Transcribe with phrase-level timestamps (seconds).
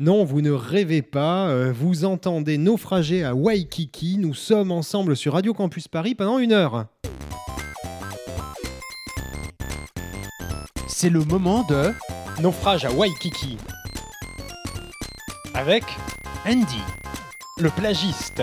[0.00, 5.34] Non, vous ne rêvez pas, euh, vous entendez naufrager à Waikiki, nous sommes ensemble sur
[5.34, 6.86] Radio Campus Paris pendant une heure.
[10.88, 11.92] C'est le moment de
[12.40, 13.56] Naufrage à Waikiki.
[15.54, 15.84] Avec
[16.44, 16.80] Andy.
[17.60, 18.42] le plagiste,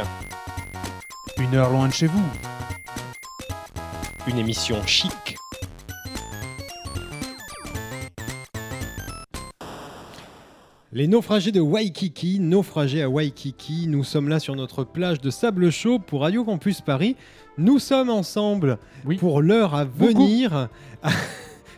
[1.38, 2.24] Une heure loin de chez vous.
[4.28, 5.12] une émission chic.
[10.94, 15.72] Les naufragés de Waikiki, naufragés à Waikiki, nous sommes là sur notre plage de sable
[15.72, 17.16] chaud pour Radio Campus Paris.
[17.58, 19.16] Nous sommes ensemble Oui.
[19.16, 20.68] pour l'heure à venir,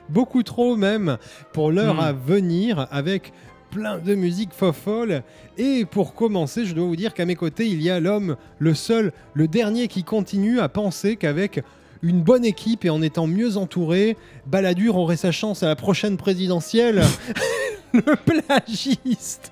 [0.09, 1.17] beaucoup trop même,
[1.51, 1.99] pour l'heure Hmm.
[1.99, 3.33] à venir avec
[3.69, 5.21] plein de musique fofolle.
[5.59, 8.73] Et pour commencer, je dois vous dire qu'à mes côtés, il y a l'homme, le
[8.73, 11.63] seul, le dernier qui continue à penser qu'avec
[12.03, 16.17] une bonne équipe et en étant mieux entouré, Balladur aurait sa chance à la prochaine
[16.17, 17.01] présidentielle.
[17.93, 19.51] le plagiste.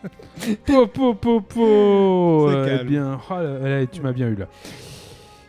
[0.65, 2.49] Po, po, po, po.
[2.49, 2.79] Euh.
[2.81, 4.47] Eh bien, oh là, là, tu m'as bien eu là.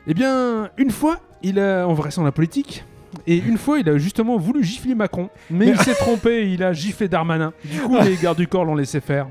[0.07, 2.85] Eh bien, une fois, il a, on va rester dans la politique.
[3.27, 6.73] Et une fois, il a justement voulu gifler Macron, mais il s'est trompé, il a
[6.73, 7.53] giflé Darmanin.
[7.65, 9.29] Du coup, les gardes du corps l'ont laissé faire.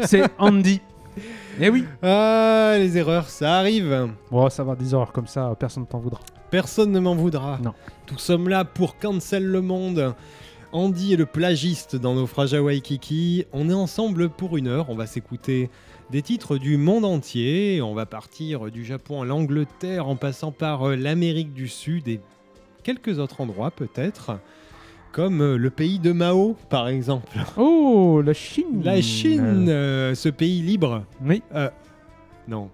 [0.00, 0.80] C'est Andy.
[1.60, 1.84] Eh oui.
[2.02, 4.08] Ah, les erreurs, ça arrive.
[4.30, 6.20] Bon, ça va, des horreurs comme ça, personne ne t'en voudra.
[6.56, 7.58] Personne ne m'en voudra.
[7.62, 7.74] Non.
[8.10, 10.14] Nous sommes là pour cancel le monde.
[10.72, 13.44] Andy est le plagiste dans Naufrage à Waikiki.
[13.52, 14.88] On est ensemble pour une heure.
[14.88, 15.68] On va s'écouter
[16.10, 17.82] des titres du monde entier.
[17.82, 22.22] On va partir du Japon à l'Angleterre en passant par euh, l'Amérique du Sud et
[22.82, 24.38] quelques autres endroits peut-être.
[25.12, 27.36] Comme euh, le pays de Mao, par exemple.
[27.58, 28.80] Oh, la Chine.
[28.82, 31.04] La Chine, euh, ce pays libre.
[31.22, 31.42] Oui,
[32.48, 32.70] Non.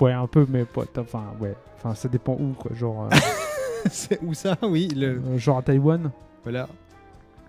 [0.00, 0.82] Ouais, un peu, mais pas.
[0.98, 1.54] Enfin, ouais.
[1.76, 2.70] Enfin, ça dépend où, quoi.
[2.74, 3.16] Genre, euh,
[3.90, 4.88] C'est où ça Oui.
[4.96, 5.20] Le...
[5.24, 6.10] euh, genre à Taïwan.
[6.42, 6.68] Voilà.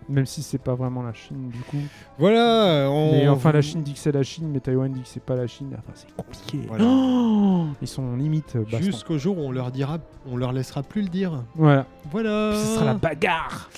[0.10, 1.82] Même si c'est pas vraiment la Chine, du coup.
[2.18, 2.88] Voilà.
[2.90, 3.12] On...
[3.12, 5.36] Mais enfin, la Chine dit que c'est la Chine, mais Taïwan dit que c'est pas
[5.36, 5.72] la Chine.
[5.78, 6.62] Enfin, c'est compliqué.
[6.68, 6.86] Voilà.
[6.88, 8.64] Oh Ils sont limite euh.
[8.80, 9.98] Jusqu'au jour où on leur dira,
[10.32, 11.44] on leur laissera plus le dire.
[11.56, 11.86] Voilà.
[12.10, 12.52] Voilà.
[12.54, 13.70] Puis ce sera la bagarre.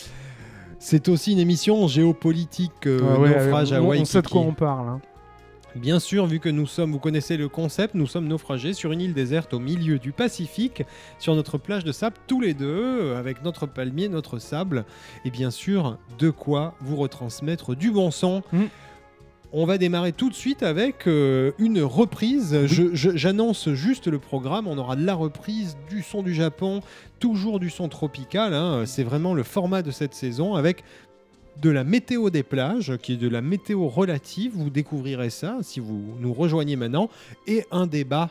[0.77, 4.11] C'est aussi une émission géopolitique euh, ouais, naufrage on, à on Waikiki.
[4.11, 4.87] sait de quoi on parle.
[4.87, 5.01] hein.
[5.75, 9.01] Bien sûr, vu que nous sommes, vous connaissez le concept, nous sommes naufragés sur une
[9.01, 10.83] île déserte au milieu du Pacifique,
[11.19, 14.85] sur notre plage de sable tous les deux, euh, avec notre palmier, notre sable,
[15.25, 18.41] et bien sûr, de quoi vous retransmettre du bon son.
[18.51, 18.63] Mm.
[19.51, 22.55] On va démarrer tout de suite avec euh, une reprise.
[22.93, 24.67] J'annonce juste le programme.
[24.67, 26.81] On aura de la reprise du son du Japon,
[27.19, 28.53] toujours du son tropical.
[28.53, 28.83] hein.
[28.85, 30.83] C'est vraiment le format de cette saison avec
[31.61, 34.53] de la météo des plages, qui est de la météo relative.
[34.55, 37.09] Vous découvrirez ça si vous nous rejoignez maintenant.
[37.47, 38.29] Et un débat,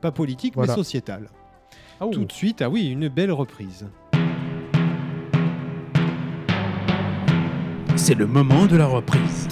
[0.00, 0.72] pas politique, Voilà.
[0.72, 1.28] mais sociétal.
[2.00, 2.10] Ah, oh.
[2.10, 3.86] Tout de suite, ah oui, une belle reprise.
[7.96, 9.48] C'est le moment de la reprise.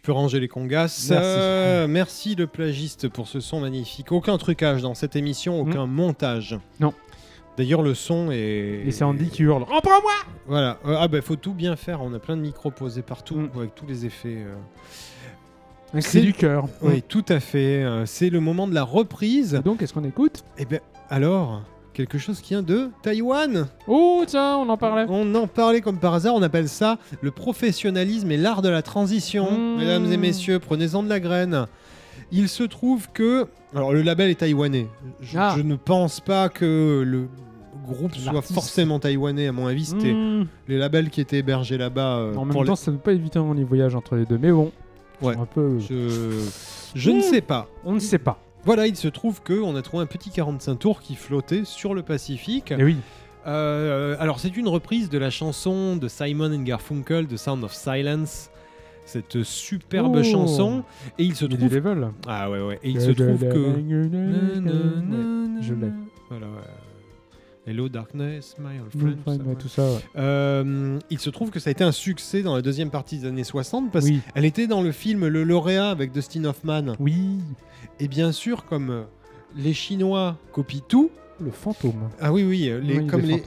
[0.00, 0.84] Tu peux ranger les congas.
[0.84, 1.10] Merci.
[1.12, 4.12] Euh, merci le plagiste pour ce son magnifique.
[4.12, 6.58] Aucun trucage dans cette émission, aucun montage.
[6.80, 6.94] Non.
[7.58, 8.84] D'ailleurs, le son est.
[8.86, 9.64] Et c'est Andy qui hurle.
[9.64, 10.12] Reprends-moi
[10.46, 10.78] Voilà.
[10.86, 12.00] Euh, ah bah faut tout bien faire.
[12.00, 13.50] On a plein de micros posés partout Mm.
[13.56, 14.38] avec tous les effets.
[14.38, 16.00] euh.
[16.00, 16.66] C'est- du cœur.
[16.80, 17.84] Oui, tout à fait.
[18.06, 19.54] C'est le moment de la reprise.
[19.56, 20.44] Et donc, est-ce qu'on écoute?
[20.56, 20.78] Et bien,
[21.10, 21.62] alors,
[22.06, 23.66] quelque chose qui vient de Taïwan.
[23.86, 25.06] Oh, tiens, on en parlait.
[25.08, 26.34] On en parlait comme par hasard.
[26.34, 29.50] On appelle ça le professionnalisme et l'art de la transition.
[29.50, 29.76] Mm.
[29.78, 31.66] Mesdames et messieurs, prenez-en de la graine.
[32.32, 33.46] Il se trouve que.
[33.74, 34.86] Alors, le label est taïwanais.
[35.20, 35.54] Je, Ah.
[35.56, 37.28] je ne pense pas que le
[37.86, 39.48] groupe soit forcément taïwanais.
[39.48, 40.46] À mon avis, c'était Hmm.
[40.68, 42.16] les labels qui étaient hébergés là-bas.
[42.18, 44.38] euh, En même temps, ça ne peut pas éviter les voyages entre les deux.
[44.38, 44.70] Mais bon,
[45.22, 45.36] Ouais.
[45.36, 45.78] un peu.
[45.80, 47.20] Je, ne Mm.
[47.22, 47.68] sais pas.
[47.84, 48.38] On ne sait pas.
[48.64, 52.02] Voilà, il se trouve qu'on a trouvé un petit 45 tours qui flottait sur le
[52.02, 52.72] Pacifique.
[52.72, 52.96] Et oui.
[53.46, 57.72] Euh, alors, c'est une reprise de la chanson de Simon and Garfunkel, The Sound of
[57.72, 58.50] Silence.
[59.06, 60.22] Cette superbe Oh.
[60.22, 60.84] chanson.
[61.18, 61.74] Et il se trouve.
[61.74, 62.10] level.
[62.28, 62.78] Ah ouais, ouais.
[62.82, 63.74] Et il se trouve que.
[65.62, 65.90] Je l'ai.
[66.28, 66.62] Voilà, ouais.
[67.70, 69.40] Hello Darkness, my old Mm, friend.
[69.42, 69.82] ça, ouais, tout ça.
[69.84, 69.98] ouais.
[70.16, 73.28] Euh, il se trouve que ça a été un succès dans la deuxième partie des
[73.28, 74.20] années 60 parce Oui.
[74.34, 76.94] qu'elle était dans le film Le Lauréat avec Dustin Hoffman.
[76.98, 77.38] Oui.
[78.00, 79.02] Et bien sûr, comme euh,
[79.54, 82.08] les Chinois copient tout, Le fantôme.
[82.20, 83.40] ah oui, oui, euh, les, Oui, comme, les,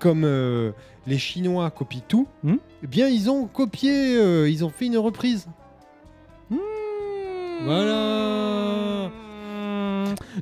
[0.00, 0.72] comme euh,
[1.06, 4.98] les Chinois copient tout, Hmm eh bien ils ont copié, euh, ils ont fait une
[4.98, 5.46] reprise.
[7.64, 9.10] Voilà.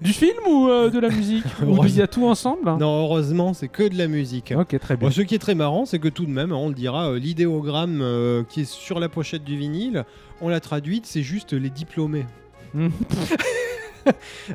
[0.00, 3.02] Du film ou euh, de la musique Ou il y a tout ensemble hein Non,
[3.02, 4.52] heureusement, c'est que de la musique.
[4.56, 5.08] Ok, très bien.
[5.08, 7.18] Bon, ce qui est très marrant, c'est que tout de même, on le dira, euh,
[7.18, 10.04] l'idéogramme euh, qui est sur la pochette du vinyle,
[10.40, 12.26] on l'a traduite, c'est juste les diplômés.
[12.74, 12.88] Hmm.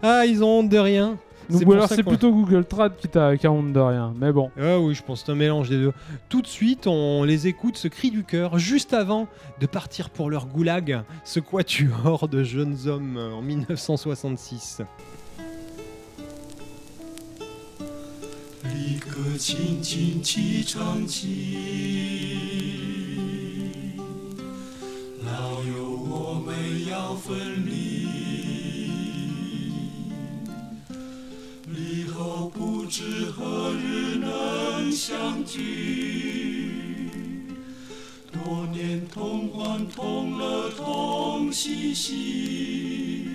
[0.01, 1.17] Ah, ils ont honte de rien.
[1.48, 3.72] C'est ou pour alors ça c'est qu'on- plutôt Google Trad qui t'a qui a honte
[3.72, 4.12] de rien.
[4.18, 4.50] Mais bon.
[4.60, 5.92] Ah oui, je pense que c'est un mélange des deux.
[6.28, 9.28] Tout de suite, on les écoute, ce cri du cœur, juste avant
[9.60, 14.82] de partir pour leur goulag, ce quatuor de jeunes hommes euh, en 1966.
[18.74, 21.56] 离歌轻轻齐唱起，
[25.24, 25.74] 老友
[26.10, 26.54] 我们
[26.90, 27.69] 要分离，离
[32.91, 36.69] 知何日能相聚。
[38.33, 43.29] 多年同欢同乐同嬉戏，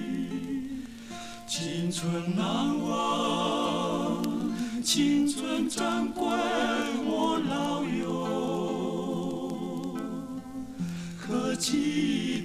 [1.49, 4.23] 青春难忘。
[4.85, 6.27] 青春珍贵，
[7.07, 9.97] 我老友，
[11.19, 12.36] 可记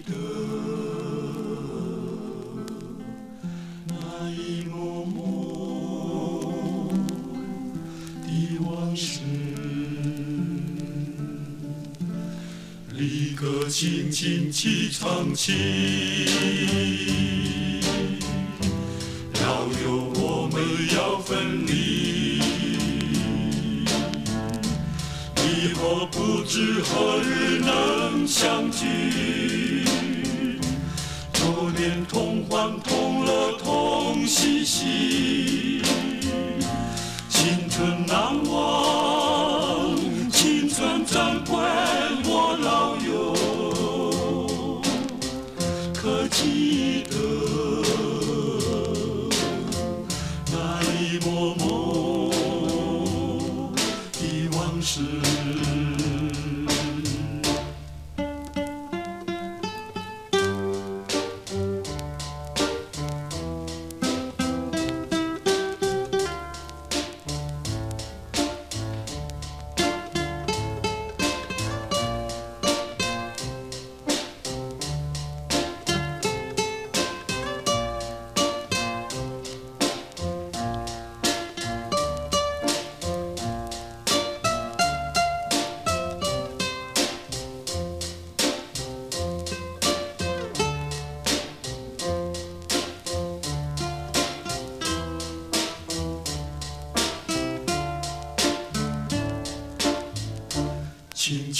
[13.81, 15.55] 轻轻起唱起，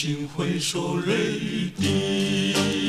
[0.04, 2.81] 尽回首泪雨滴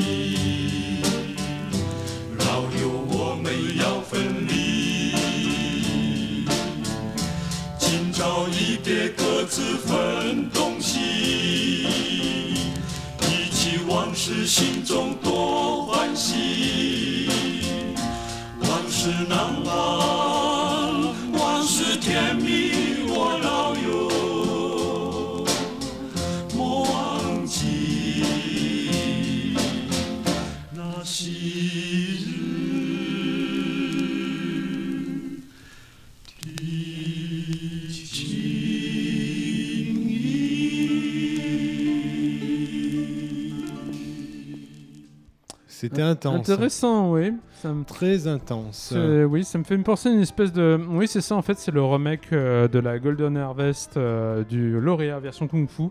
[45.93, 46.49] C'était intense.
[46.49, 47.35] Intéressant, oui.
[47.61, 48.95] Ça me Très intense.
[49.29, 50.81] Oui, ça me fait me penser à une espèce de.
[50.89, 54.81] Oui, c'est ça en fait, c'est le remake euh, de la Golden Harvest euh, du
[54.81, 55.85] lauréat version Kung Fu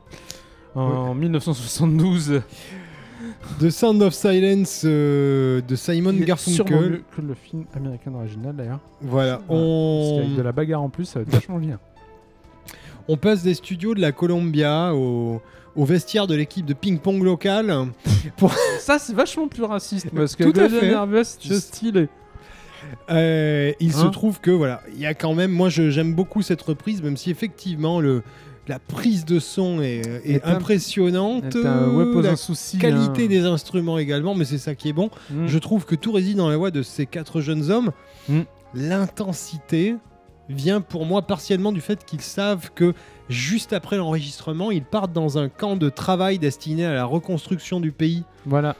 [0.75, 2.41] en 1972.
[3.59, 6.91] The Sound of Silence euh, de Simon Il est sûrement Garfunkel.
[6.91, 8.79] mieux que le film américain original d'ailleurs.
[9.01, 10.35] Voilà, Parce qu'avec on...
[10.35, 11.79] de la bagarre en plus, ça va être vachement bien.
[13.07, 15.39] on passe des studios de la Columbia au,
[15.75, 17.73] au vestiaire de l'équipe de ping-pong locale.
[18.79, 20.69] ça, c'est vachement plus raciste parce que Golden
[21.23, 22.09] c'est stylé.
[23.09, 26.41] Euh, il se Hein trouve que voilà, il y a quand même, moi j'aime beaucoup
[26.41, 28.23] cette reprise, même si effectivement le,
[28.67, 32.79] la prise de son est, est impressionnante, ouais, la un souci.
[32.79, 33.27] qualité hein.
[33.27, 35.09] des instruments également, mais c'est ça qui est bon.
[35.29, 35.47] Mm.
[35.47, 37.91] Je trouve que tout réside dans la voix de ces quatre jeunes hommes.
[38.29, 38.41] Mm.
[38.73, 39.95] L'intensité
[40.53, 42.93] vient pour moi partiellement du fait qu'ils savent que
[43.29, 47.91] juste après l'enregistrement, ils partent dans un camp de travail destiné à la reconstruction du
[47.91, 48.75] pays Voilà.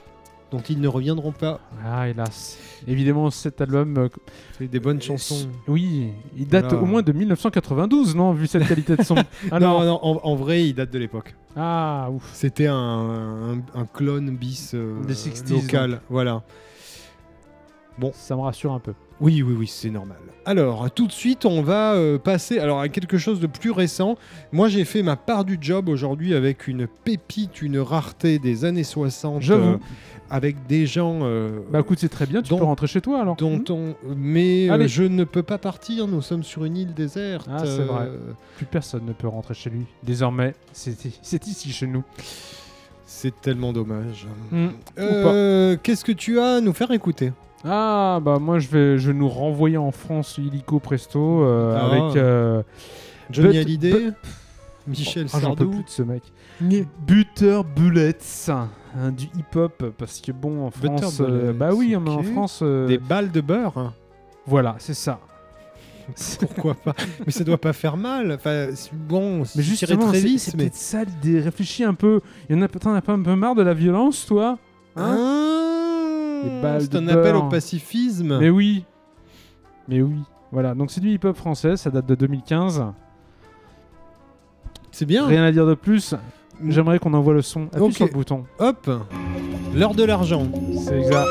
[0.50, 1.60] dont ils ne reviendront pas.
[1.84, 2.58] Ah, hélas.
[2.86, 3.96] Évidemment, cet album.
[3.96, 4.08] euh,
[4.58, 5.48] C'est des bonnes chansons.
[5.68, 6.82] Oui, il date Voilà.
[6.82, 9.14] au moins de 1992, non Vu cette qualité de son.
[9.52, 11.34] Alors, non, non, en, en vrai, il date de l'époque.
[11.56, 12.28] Ah, ouf.
[12.34, 16.00] C'était un, un- un clone bis euh, Des 60s, local.
[16.10, 16.42] Voilà.
[18.14, 18.94] Ça me rassure un peu.
[19.22, 20.16] Oui, oui, oui, c'est normal.
[20.44, 24.16] Alors, tout de suite, on va euh, passer alors, à quelque chose de plus récent.
[24.50, 28.82] Moi, j'ai fait ma part du job aujourd'hui avec une pépite, une rareté des années
[28.82, 29.40] 60.
[29.40, 29.74] J'avoue.
[29.74, 29.78] euh,
[30.28, 33.36] avec des gens euh, Bah écoute, c'est très bien, tu peux rentrer chez toi alors.
[33.36, 33.94] dont Hmm on...
[34.16, 37.46] Mais je ne peux pas partir, nous sommes sur une île déserte.
[37.48, 38.10] Ah, c'est vrai.
[38.56, 39.84] Plus personne ne peut rentrer chez lui.
[40.02, 42.02] Désormais, c'est ici chez nous.
[43.06, 44.26] C'est tellement dommage.
[44.50, 44.70] Hmm.
[45.82, 47.30] Qu'est-ce que tu as à nous faire écouter?
[47.64, 51.86] Ah bah moi je vais, je vais nous renvoyer en France illico presto euh, Ah.
[51.86, 52.62] avec euh,
[53.30, 54.10] Johnny But- Hallyday
[54.88, 56.22] Michel ah, j'en peux Sardou plus de ce mec.
[57.06, 58.68] Butter Bullets, hein,
[59.16, 62.22] du hip-hop parce que bon en France, euh, Bullets, bah oui mais en.
[62.24, 63.94] France, euh, Des balles de beurre hein.
[64.46, 65.20] voilà c'est ça.
[66.40, 66.94] Pourquoi pas?
[67.24, 68.32] Mais ça doit pas faire mal.
[68.32, 70.64] Enfin, bon, Mais c'est justement, très vite, c'est mais...
[70.64, 71.38] peut-être ça l'idée.
[71.40, 72.20] Réfléchis un peu.
[72.50, 74.58] Il y en a peut-être un peu, un peu marre de la violence, toi?
[74.96, 75.16] Hein?
[75.16, 75.71] Ah, balles
[76.80, 78.38] c'est de un appel au pacifisme.
[78.38, 78.84] Mais oui.
[79.88, 80.16] Mais oui.
[80.50, 82.84] Voilà, donc c'est du hip-hop français, ça date de 2015.
[84.90, 85.26] C'est bien.
[85.26, 86.14] Rien à dire de plus.
[86.68, 87.68] J'aimerais qu'on envoie le son.
[87.72, 88.44] Appuie sur le bouton.
[88.58, 88.90] Hop,
[89.74, 90.46] l'heure de l'argent.
[90.84, 91.26] C'est exact.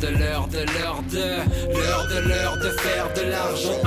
[0.00, 3.80] De l'heure de l'heure de l'heure de l'heure de faire de l'argent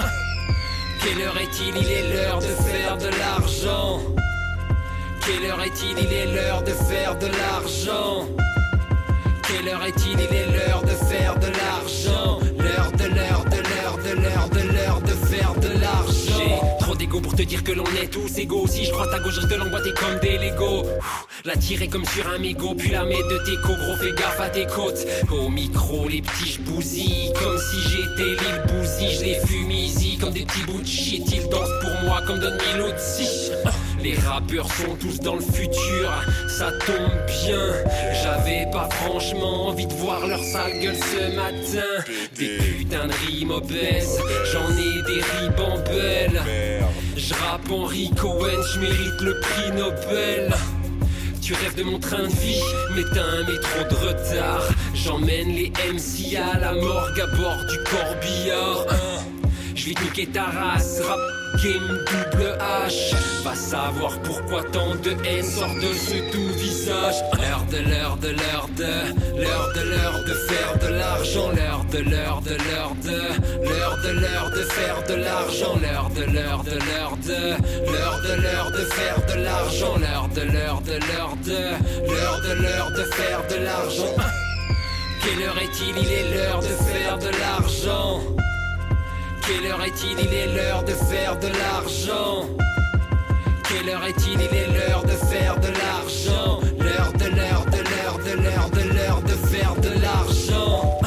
[1.01, 4.01] Quelle heure est-il Il est l'heure de faire de l'argent
[5.25, 8.27] Quelle heure est-il Il est l'heure de faire de l'argent
[9.43, 12.39] quelle heure est-il Il est l'heure de faire de l'argent.
[12.57, 16.77] L'heure de l'heure de l'heure de l'heure de l'heure de faire de l'argent.
[16.79, 18.65] Trop d'ego pour te dire que l'on est tous égaux.
[18.67, 20.85] Si je croise ta gauche, je te l'emboîter comme des Legos.
[21.43, 24.39] La tirer comme sur un mégot, puis la mettre de tes co gros, fais gaffe
[24.39, 25.07] à tes côtes.
[25.31, 29.15] Au micro, les petits j'bousille, comme si j'étais l'île bousille.
[29.15, 31.23] Je les fume easy comme des petits bouts de shit.
[31.33, 33.51] Ils dansent pour moi comme Don Milozzi.
[34.03, 36.11] Les rappeurs sont tous dans le futur,
[36.47, 37.73] ça tombe bien.
[38.21, 42.13] J'avais pas franchement envie de voir leur sale gueule ce matin.
[42.37, 44.19] Des putains de rimes obèses,
[44.51, 46.41] j'en ai des ribambelles.
[47.17, 50.53] Je rappe Henry Cohen, je mérite le prix Nobel.
[51.51, 52.61] Tu rêves de mon train de vie,
[52.95, 54.63] mais t'as un métro de retard.
[54.93, 58.85] J'emmène les MC à la morgue à bord du corbillard.
[59.81, 61.19] Je vais niquer ta race, rap
[61.63, 63.15] game double H.
[63.43, 67.15] Va savoir pourquoi tant de haine sort de ce doux visage.
[67.33, 71.49] L'heure de l'heure de l'heure de l'heure de l'heure de faire de l'argent.
[71.55, 75.75] L'heure de l'heure de l'heure de l'heure de l'heure de faire de l'argent.
[75.81, 79.97] L'heure de l'heure de l'heure de l'heure de l'heure de faire de l'argent.
[79.97, 81.57] L'heure de l'heure de l'heure de
[82.05, 84.15] l'heure de l'heure de faire de l'argent.
[85.23, 88.21] Quelle heure est-il Il est l'heure de faire de l'argent.
[89.51, 90.17] Quelle heure est-il?
[90.17, 92.47] Il est l'heure de faire de l'argent.
[93.67, 94.39] Quelle heure est-il?
[94.39, 96.61] Il est l'heure de faire de l'argent.
[96.79, 100.99] L'heure de l'heure de l'heure de l'heure de l'heure de faire de l'argent.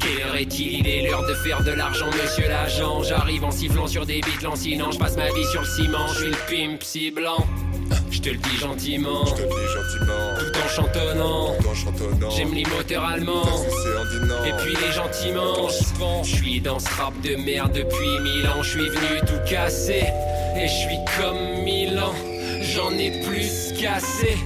[0.00, 0.80] Quelle heure est-il?
[0.80, 3.04] Il est l'heure de faire de l'argent, monsieur l'agent.
[3.04, 4.90] J'arrive en sifflant sur des beats lancinants.
[4.90, 7.46] Je passe ma vie sur le ciment, je suis le pimp si blanc.
[8.16, 11.54] Je te le dis gentiment, Je te le dis gentiment, tout en chantonnant.
[11.60, 12.30] tout en chantonnant.
[12.30, 13.44] J'aime les moteurs allemands.
[14.46, 15.68] Et puis les gentiment,
[16.22, 18.62] je suis dans ce rap de merde depuis mille ans.
[18.62, 20.06] Je suis venu tout casser
[20.56, 22.14] et je suis comme Milan.
[22.62, 24.38] J'en ai plus cassé.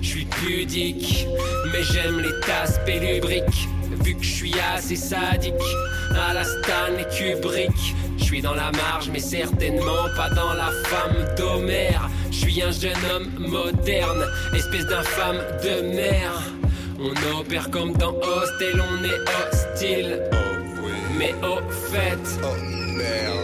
[0.00, 1.26] Je suis pudique,
[1.74, 3.68] mais j'aime les tasses pélubriques.
[4.02, 5.52] Vu que je suis assez sadique,
[6.14, 7.94] à la Stanley Kubrick.
[8.20, 12.08] Je suis dans la marge, mais certainement pas dans la femme d'Homère.
[12.30, 14.24] Je suis un jeune homme moderne,
[14.54, 16.30] espèce d'infâme de mer.
[17.00, 20.22] On opère comme dans Hostel, on est hostile.
[20.32, 20.36] Oh
[20.84, 21.60] oui, Mais au
[21.90, 22.89] fait, oh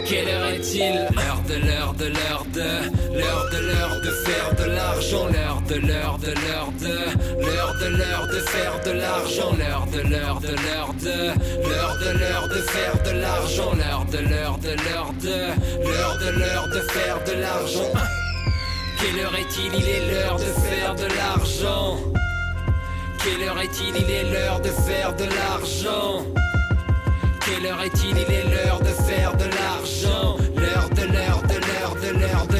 [0.07, 4.63] quelle heure est-il L'heure de l'heure de l'heure de l'heure de l'heure de faire de
[4.71, 9.87] l'argent L'heure de l'heure de l'heure de l'heure de l'heure de faire de l'argent L'heure
[9.91, 14.57] de l'heure de l'heure de l'heure de l'heure de faire de l'argent L'heure de l'heure
[14.59, 15.39] de l'heure de
[15.83, 17.93] l'heure de l'heure de faire de l'argent
[18.99, 21.97] Quelle heure est-il Il est l'heure de faire de l'argent
[23.23, 26.25] Quelle heure est-il Il est l'heure de faire de l'argent
[27.47, 28.17] quelle heure est-il?
[28.17, 30.37] Il est l'heure de faire de l'argent.
[30.55, 32.56] L'heure de l'heure de l'heure de l'heure de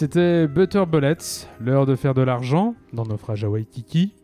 [0.00, 4.14] C'était Butter Bullets, l'heure de faire de l'argent, dans naufrage à Waikiki,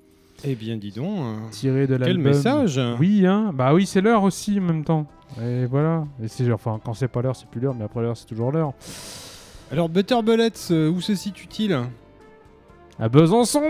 [0.43, 1.19] Eh bien, dis donc.
[1.19, 3.51] euh, tiré de Quel message Oui, hein.
[3.53, 5.05] Bah oui, c'est l'heure aussi en même temps.
[5.39, 6.05] Et voilà.
[6.23, 8.53] Et c'est enfin quand c'est pas l'heure, c'est plus l'heure, mais après l'heure, c'est toujours
[8.53, 8.73] l'heure.
[9.71, 11.79] Alors, Butter Bullets, euh, où se situe-t-il?
[12.99, 13.61] À Besançon.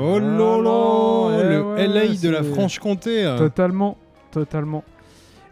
[0.00, 3.26] Oh là là Eh Le ouais, LA de la Franche-Comté.
[3.26, 3.36] euh.
[3.36, 3.98] Totalement,
[4.30, 4.82] totalement.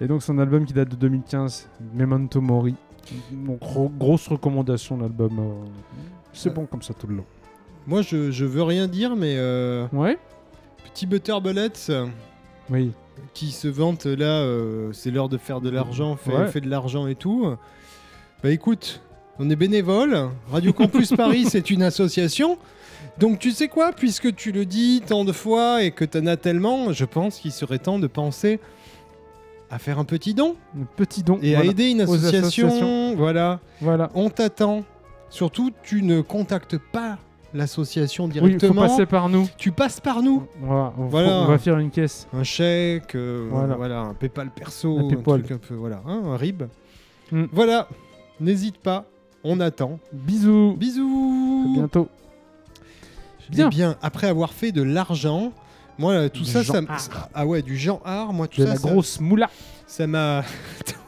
[0.01, 2.77] Et donc un album qui date de 2015, Memento Mori.
[3.33, 5.39] Donc gro- grosse recommandation l'album.
[5.39, 5.69] euh,
[6.33, 7.25] C'est bon comme ça tout le long.
[7.87, 10.19] Moi, je, je veux rien dire, mais euh, Ouais.
[10.93, 12.07] petit Butter Bullets euh,
[12.71, 12.91] Oui.
[13.33, 16.49] qui se vante là, euh, c'est l'heure de faire de l'argent, fait, Ouais.
[16.49, 17.55] fait de l'argent et tout.
[18.43, 19.01] Bah écoute,
[19.39, 20.29] on est bénévole.
[20.51, 22.59] Radio Campus Paris, c'est une association.
[23.19, 26.37] Donc tu sais quoi, puisque tu le dis tant de fois et que t'en as
[26.37, 28.61] tellement, je pense qu'il serait temps de penser
[29.71, 31.39] à faire un petit don Un petit don.
[31.43, 33.15] et à aider une association.
[33.17, 34.11] Voilà, Voilà.
[34.15, 34.85] on t'attend.
[35.29, 37.19] Surtout, tu ne contactes pas
[37.53, 38.83] l'association Oui, il faut directement.
[38.83, 39.49] passer par nous.
[39.57, 40.47] Tu passes par nous.
[40.63, 41.41] On va, on, Voilà.
[41.41, 42.29] on va faire une caisse.
[42.33, 43.75] Un chèque, euh, voilà.
[43.77, 44.01] Voilà.
[44.01, 45.43] un PayPal perso, Un un, PayPal.
[45.43, 46.65] truc un peu, voilà, hein, un RIB.
[47.33, 47.45] Mm.
[47.53, 47.89] Voilà,
[48.41, 49.05] n'hésite pas,
[49.43, 49.99] on attend.
[50.13, 50.73] Bisous.
[50.75, 51.73] À Bisous.
[51.75, 52.09] bientôt.
[53.49, 53.69] Eh Bien.
[53.69, 55.53] bien, après avoir fait de l'argent,
[55.99, 56.87] moi euh, tout Du ça, Jean ça, m-
[57.35, 59.51] ah ouais, du Jean Art, moi tout De ça, la ça- grosse moula.
[59.87, 60.43] ça m'a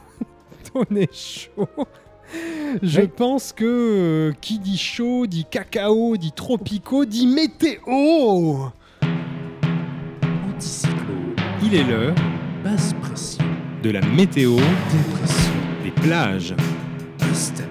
[0.73, 1.67] donné chaud.
[2.83, 3.07] Je Oui.
[3.07, 8.67] pense que euh, qui dit chaud, dit cacao, dit tropico, dit météo.
[10.53, 12.13] Anticyclone, Il est l'heure
[12.63, 13.43] basse pression,
[13.81, 15.53] de la météo dépression,
[15.83, 16.53] des plages.
[17.21, 17.68] instabilité.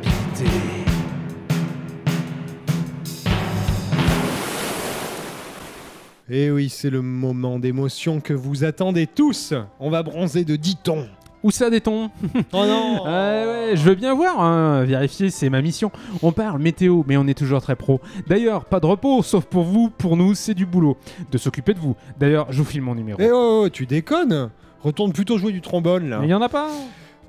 [6.30, 9.54] Et Eh oui, c'est le moment d'émotion que vous attendez tous.
[9.80, 11.06] On va bronzer de 10 tons.
[11.42, 12.10] Où ça des tons
[12.52, 13.08] Oh non Ouais,
[13.70, 15.90] ouais, je veux bien voir, hein, vérifier, c'est ma mission.
[16.20, 18.02] On parle météo, mais on est toujours très pro.
[18.26, 20.98] D'ailleurs, pas de repos, sauf pour vous, pour nous, c'est du boulot.
[21.32, 21.96] De s'occuper de vous.
[22.18, 23.18] D'ailleurs, je vous file mon numéro.
[23.22, 24.50] Eh oh, oh, tu déconnes
[24.82, 26.18] Retourne plutôt jouer du trombone là.
[26.20, 26.68] Mais il y en a pas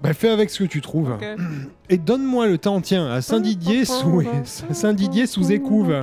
[0.02, 1.18] Bah fais avec ce que tu trouves.
[1.90, 4.24] Et donne-moi le temps, tiens, à Saint-Didier sous,
[4.72, 5.94] Saint-Didier sous écouve.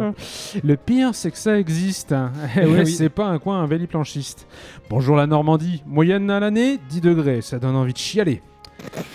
[0.63, 2.15] Le pire, c'est que ça existe.
[2.57, 2.87] Eh ouais, oui.
[2.87, 4.47] c'est pas un coin un planchiste.
[4.91, 5.83] Bonjour la Normandie.
[5.87, 7.41] Moyenne à l'année, 10 degrés.
[7.41, 8.43] Ça donne envie de chialer.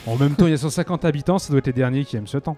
[0.08, 2.28] En même temps, il y a 150 habitants, ça doit être les derniers qui aiment
[2.28, 2.58] ce temps.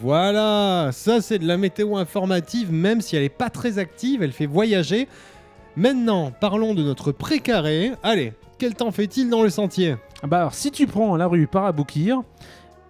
[0.00, 4.32] Voilà, ça c'est de la météo informative, même si elle est pas très active, elle
[4.32, 5.08] fait voyager.
[5.76, 7.92] Maintenant, parlons de notre précaré.
[8.02, 9.96] Allez, quel temps fait-il dans le sentier?
[10.26, 12.22] Bah alors, si tu prends la rue par Aboukir,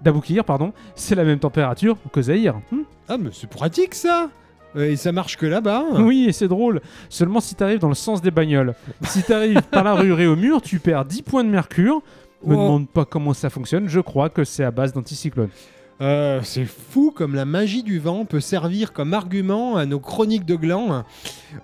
[0.02, 2.54] d'Aboukir, pardon, c'est la même température que Zahir.
[2.72, 4.28] Hmm Ah mais c'est pratique ça
[4.76, 6.80] Et ça marche que là-bas Oui, et c'est drôle.
[7.08, 8.74] Seulement si t'arrives dans le sens des bagnoles.
[9.02, 11.96] Si t'arrives par la rue Réaumur, tu perds 10 points de mercure.
[12.46, 12.62] Me Oh.
[12.62, 15.48] demande pas comment ça fonctionne, je crois que c'est à base d'anticyclone.
[16.00, 20.44] Euh, c'est fou comme la magie du vent peut servir comme argument à nos chroniques
[20.46, 21.02] de gland.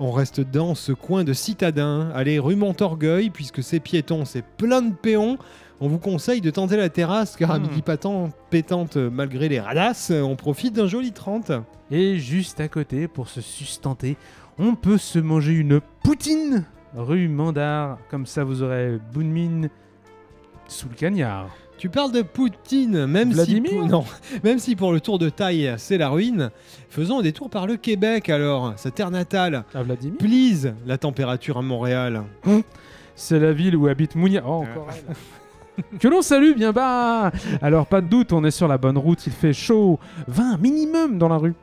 [0.00, 2.10] On reste dans ce coin de citadin.
[2.14, 5.38] Allez, rue Montorgueil, puisque c'est piéton, c'est plein de péons.
[5.80, 7.62] On vous conseille de tenter la terrasse car à Hmm.
[7.62, 11.52] midi patent, pétante malgré les radasses, on profite d'un joli 30.
[11.90, 14.16] Et juste à côté, pour se sustenter,
[14.58, 16.64] on peut se manger une poutine
[16.96, 17.98] rue Mandar.
[18.10, 19.68] Comme ça, vous aurez bonne mine
[20.68, 21.48] sous le cagnard.
[21.76, 24.04] Tu parles de Poutine, même si, Vladimir pour- non,
[24.44, 26.50] même si pour le tour de taille c'est la ruine.
[26.88, 29.64] Faisons un détour par le Québec alors, sa terre natale.
[29.74, 32.22] À Vladimir Please, la température à Montréal.
[33.16, 34.42] C'est la ville où habite Mounia.
[34.46, 35.14] Oh, encore elle.
[35.98, 39.26] que l'on salue bien bas Alors, pas de doute, on est sur la bonne route,
[39.26, 39.98] il fait chaud.
[40.28, 41.54] 20 minimum dans la rue.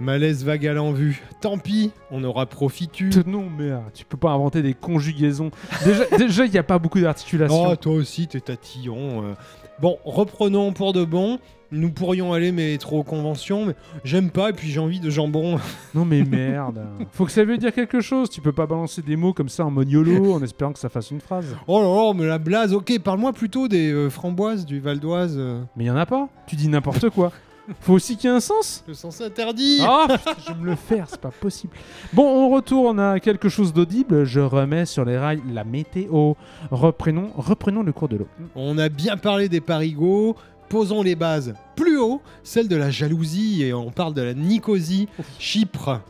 [0.00, 1.22] Malaise vagal en vue.
[1.42, 3.10] Tant pis, on aura profitu.
[3.26, 5.50] Non, mais ah, tu peux pas inventer des conjugaisons.
[5.84, 7.68] Déjà, déjà, il n'y a pas beaucoup d'articulation.
[7.68, 9.24] Oh, toi aussi, t'es tatillon.
[9.24, 9.34] euh.
[9.80, 11.38] Bon, reprenons pour de bon.
[11.72, 13.66] Nous pourrions aller, mais trop aux conventions.
[13.66, 15.58] Mais j'aime pas, et puis j'ai envie de jambon.
[15.94, 16.80] Non, mais merde.
[17.12, 18.30] Faut que ça veuille dire quelque chose.
[18.30, 20.88] Tu peux pas balancer des mots comme ça en mode YOLO en espérant que ça
[20.88, 21.54] fasse une phrase.
[21.68, 22.72] Oh là là, mais la blase.
[22.72, 25.36] Ok, parle-moi plutôt des euh, framboises du Val d'Oise.
[25.38, 25.60] euh.
[25.76, 26.28] Mais il y en a pas.
[26.46, 27.32] Tu dis n'importe quoi.
[27.80, 28.84] Faut aussi qu'il y ait un sens.
[28.88, 29.78] Le sens interdit.
[29.82, 31.72] Ah, putain, je vais me le faire, c'est pas possible.
[32.12, 34.24] Bon, on retourne à quelque chose d'audible.
[34.24, 36.34] Je remets sur les rails la météo.
[36.70, 38.28] Reprenons, reprenons le cours de l'eau.
[38.54, 40.36] On a bien parlé des parigots.
[40.68, 45.08] Posons les bases plus haut, celle de la jalousie, et on parle de la Nicosie,
[45.40, 46.00] Chypre.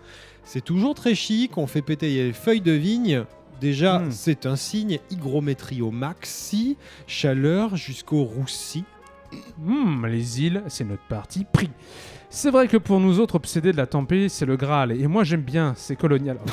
[0.45, 3.25] C'est toujours très chic, on fait péter les feuilles de vigne.
[3.63, 4.11] Déjà, Hmm.
[4.11, 8.85] c'est un signe hygrométrie au maxi, chaleur jusqu'au roussi.
[9.59, 11.71] Hmm, les îles, c'est notre parti pris.
[12.29, 14.93] C'est vrai que pour nous autres obsédés de la tempête, c'est le Graal.
[14.93, 16.39] Et moi, j'aime bien, c'est colonial.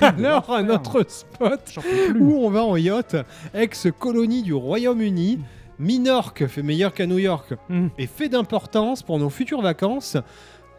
[0.00, 1.76] Oh, Alors, un autre spot
[2.20, 3.16] où on va en yacht,
[3.54, 5.40] ex-colonie du Royaume-Uni.
[5.80, 7.54] Minorque fait meilleur qu'à New York.
[7.68, 7.88] Hmm.
[7.98, 10.16] Et fait d'importance pour nos futures vacances,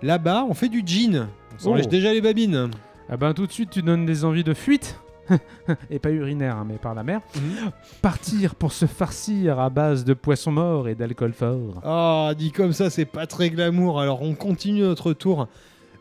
[0.02, 1.28] Là-bas, on fait du gin.
[1.56, 1.90] On s'enlèche Oh.
[1.90, 2.72] déjà les babines.
[3.10, 4.98] Ah ben tout de suite, tu donnes des envies de fuite?
[5.90, 7.22] et pas urinaire, hein, mais par la mer.
[8.02, 11.82] Partir pour se farcir à base de poissons morts et d'alcool fort.
[11.84, 14.00] Ah, dit comme ça, c'est pas très glamour.
[14.00, 15.48] Alors, on continue notre tour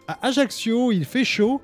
[0.06, 0.92] à Ajaccio.
[0.92, 1.60] Il fait chaud.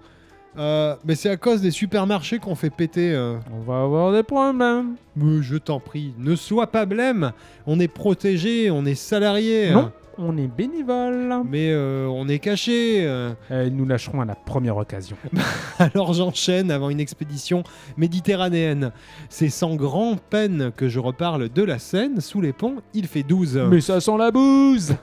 [0.56, 3.12] Euh, mais c'est à cause des supermarchés qu'on fait péter.
[3.12, 3.38] euh.
[3.52, 4.94] On va avoir des problèmes.
[5.16, 7.32] Mais je t'en prie, ne sois pas blême.
[7.66, 9.72] On est protégé, on est salarié.
[9.72, 11.34] Non, on est bénévole.
[11.48, 13.04] Mais euh, on est caché.
[13.06, 13.32] euh.
[13.50, 15.16] Euh, nous lâcherons à la première occasion.
[15.78, 17.62] Alors j'enchaîne avant une expédition
[17.96, 18.92] méditerranéenne.
[19.28, 22.20] C'est sans grand peine que je reparle de la Seine.
[22.20, 23.56] Sous les ponts, il fait 12.
[23.70, 24.94] Mais ça sent la bouse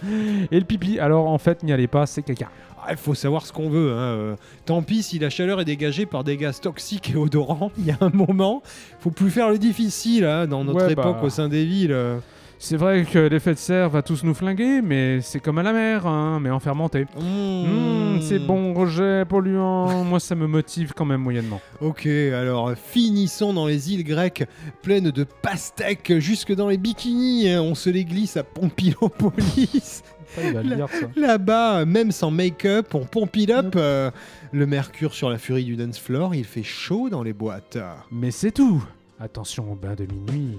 [0.52, 2.48] Et le pipi, alors en fait, n'y allez pas, c'est caca.
[2.82, 3.92] Ah, Il faut savoir ce qu'on veut.
[3.92, 4.36] hein, euh.
[4.64, 7.70] Tant pis si la chaleur est dégagée par des gaz toxiques et odorants.
[7.78, 8.62] Il y a un moment,
[9.00, 11.24] faut plus faire le difficile hein, dans notre Ouais, époque bah.
[11.26, 11.94] au sein des villes.
[12.62, 15.72] C'est vrai que l'effet de serre va tous nous flinguer, mais c'est comme à la
[15.72, 17.06] mer, hein, mais en fermenté.
[17.18, 17.64] Mmh.
[17.66, 20.04] Mmh, c'est bon, rejet polluant.
[20.04, 21.62] Moi, ça me motive quand même moyennement.
[21.80, 24.44] Ok, alors finissons dans les îles grecques
[24.82, 27.48] pleines de pastèques jusque dans les bikinis.
[27.48, 27.62] hein.
[27.62, 30.02] On se les glisse à Pompilopolis.
[31.16, 33.74] Là-bas, même sans make-up, on pompe it up.
[33.74, 34.10] euh,
[34.52, 37.78] le mercure sur la furie du dance floor, il fait chaud dans les boîtes.
[38.12, 38.84] Mais c'est tout.
[39.18, 40.58] Attention au bain de minuit.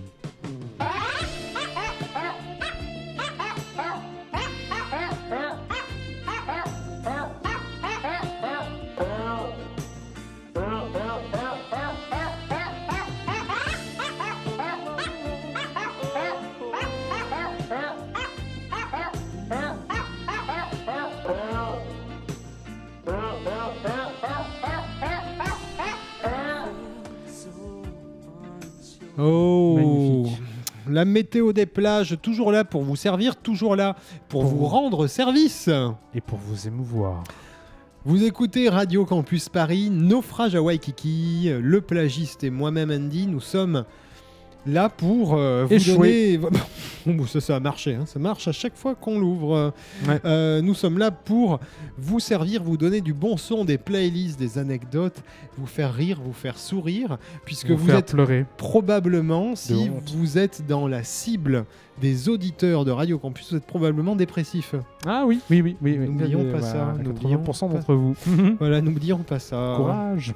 [29.23, 30.41] Oh Magnifique.
[30.89, 33.95] La météo des plages, toujours là pour vous servir, toujours là
[34.29, 35.69] pour vous rendre service.
[36.15, 37.23] Et pour vous émouvoir.
[38.03, 43.85] Vous écoutez Radio Campus Paris, Naufrage à Waikiki, le plagiste et moi-même Andy, nous sommes
[44.65, 46.37] là pour euh, vous Échouer.
[46.37, 46.57] donner...
[47.27, 49.73] Ça, ça a marché, hein, ça marche à chaque fois qu'on l'ouvre.
[50.07, 50.19] Ouais.
[50.23, 51.59] Euh, nous sommes là pour
[51.97, 55.23] vous servir, vous donner du bon son, des playlists, des anecdotes,
[55.57, 58.45] vous faire rire, vous faire sourire, puisque Vous êtes pleurer.
[58.57, 61.65] probablement, si vous êtes dans la cible
[61.99, 64.75] des auditeurs de Radio Campus, vous êtes probablement dépressif.
[65.07, 65.75] Ah oui, oui, oui.
[65.81, 65.97] oui.
[65.97, 67.67] N'oublions pas Voilà, ça, n'oublions 80% pas.
[67.73, 68.15] d'entre vous.
[68.59, 69.73] Voilà, n'oublions pas ça.
[69.75, 70.35] Courage.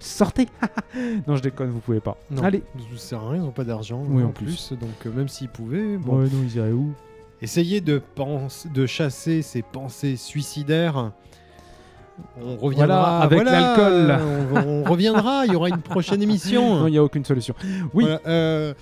[0.00, 0.46] Sortez.
[1.26, 2.16] non, je déconne, vous pouvez pas.
[2.30, 2.62] Non, Allez.
[2.92, 4.72] Ça sert à rien, ils n'ont pas d'argent Oui, en en plus.
[4.72, 6.92] Donc euh, même s'ils pouvaient, bon, Ouais, non, ils iraient où?
[7.40, 11.12] Essayez de, pense, de chasser ces pensées suicidaires.
[12.40, 14.18] On reviendra Voilà, avec l'alcool.
[14.54, 16.76] On, on reviendra, il y aura une prochaine émission.
[16.80, 17.54] Non, il n'y a aucune solution.
[17.94, 18.04] Oui.
[18.04, 18.74] Voilà, euh,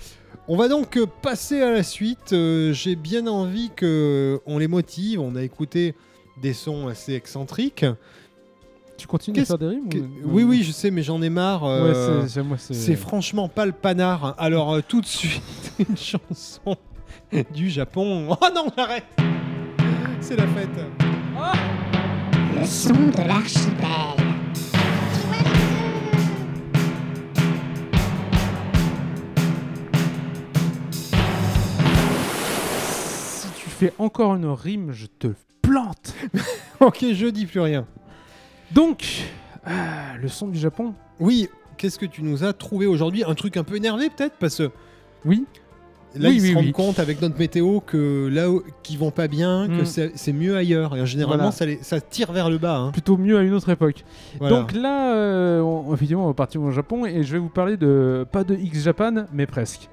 [0.47, 2.33] on va donc euh, passer à la suite.
[2.33, 5.19] Euh, J'ai bien envie que on les motive.
[5.19, 5.93] On a écouté
[6.41, 7.85] des sons assez excentriques.
[8.97, 9.87] Tu continues à faire des rimes
[10.25, 11.63] ou- Oui, oui, je sais, mais j'en ai marre.
[11.63, 12.73] Ouais, euh, c'est- c'est moi, c'est.
[12.73, 14.35] C'est franchement pas le panard.
[14.37, 15.41] Alors euh, tout de suite,
[15.89, 16.75] une chanson
[17.53, 18.27] du Japon.
[18.41, 19.05] Oh non, j'arrête
[20.19, 20.69] C'est la fête.
[22.59, 23.77] Le son de l'archipel.
[32.89, 35.27] Si tu fais encore une rime, je te
[35.61, 36.13] plante.
[36.79, 37.85] ok, je dis plus rien.
[38.71, 39.05] Donc,
[39.65, 40.93] ah, le son du Japon.
[41.19, 44.57] Oui, qu'est-ce que tu nous as trouvé aujourd'hui Un truc un peu énervé peut-être Parce
[44.57, 44.69] que
[45.25, 45.45] Oui.
[46.15, 46.71] là, Oui, ils oui, se rendent oui.
[46.71, 49.85] compte avec notre météo que là où- qu'ils vont pas bien, que Mm.
[49.85, 50.95] c'est c'est mieux ailleurs.
[50.95, 51.51] Et généralement, Voilà.
[51.51, 52.77] ça, les- ça tire vers le bas.
[52.77, 52.91] hein.
[52.91, 54.03] Plutôt mieux à une autre époque.
[54.39, 54.57] Voilà.
[54.57, 57.77] Donc là, euh, on- effectivement, on va partir au Japon et je vais vous parler
[57.77, 59.89] de pas de X Japan, mais presque.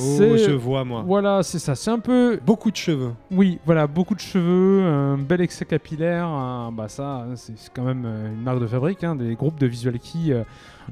[0.00, 1.02] Oh, je vois moi.
[1.06, 1.74] Voilà, c'est ça.
[1.74, 3.12] C'est un peu, Beaucoup de cheveux.
[3.30, 6.26] oui, voilà, beaucoup de cheveux, un bel excès capillaire.
[6.26, 9.58] un- bah ça, hein, c'est quand même euh, une marque de fabrique, hein, des groupes
[9.58, 10.42] de visual kei euh,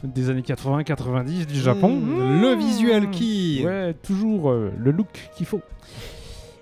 [0.05, 1.97] des années 80-90 du Japon.
[1.97, 2.59] Mm, le Mmh.
[2.59, 3.63] visual kei.
[3.65, 5.61] Ouais, toujours euh, le look qu'il faut.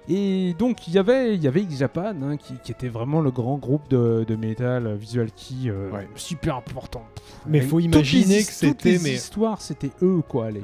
[0.06, 3.22] Et donc il y avait, il y avait X Japan hein, qui, qui était vraiment
[3.22, 6.06] le grand groupe de, de métal visual kei euh, Ouais.
[6.14, 7.02] super important.
[7.46, 10.60] Mais Avec faut imaginer les que c'était, mais- histoires, c'était eux quoi, les,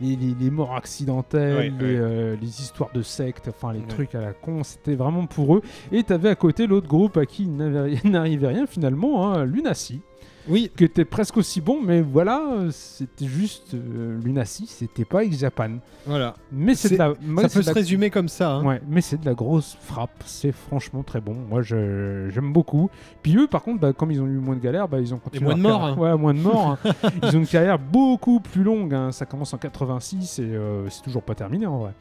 [0.00, 4.20] les, les- les morts accidentelles, les, euh, les histoires de sectes, enfin les trucs à
[4.20, 5.62] la con, c'était vraiment pour eux.
[5.92, 7.56] Et t'avais à côté l'autre groupe à qui il
[8.10, 10.00] n'arrivait rien finalement, hein, Lunacy,
[10.46, 15.24] Oui, qui était presque aussi bon, mais voilà, euh, c'était juste euh, Lunacy, c'était pas
[15.24, 15.70] X Japan.
[16.06, 16.34] voilà.
[16.52, 18.56] Mais c'est la, ça peut se la- résumer comme ça.
[18.56, 18.64] hein.
[18.64, 21.34] Ouais, mais c'est de la grosse frappe, c'est franchement très bon.
[21.48, 22.90] Moi, je- j'aime beaucoup.
[23.22, 25.18] Puis eux, par contre, bah, comme ils ont eu moins de galères, bah, ils ont
[25.18, 25.46] continué.
[25.46, 25.96] moins de morts, hein.
[25.96, 26.76] Ouais, moins de morts.
[26.84, 26.90] hein.
[27.22, 28.92] ils ont une carrière beaucoup plus longue.
[28.92, 29.12] hein.
[29.12, 31.92] Ça commence en 86 et euh, c'est toujours pas terminé en vrai.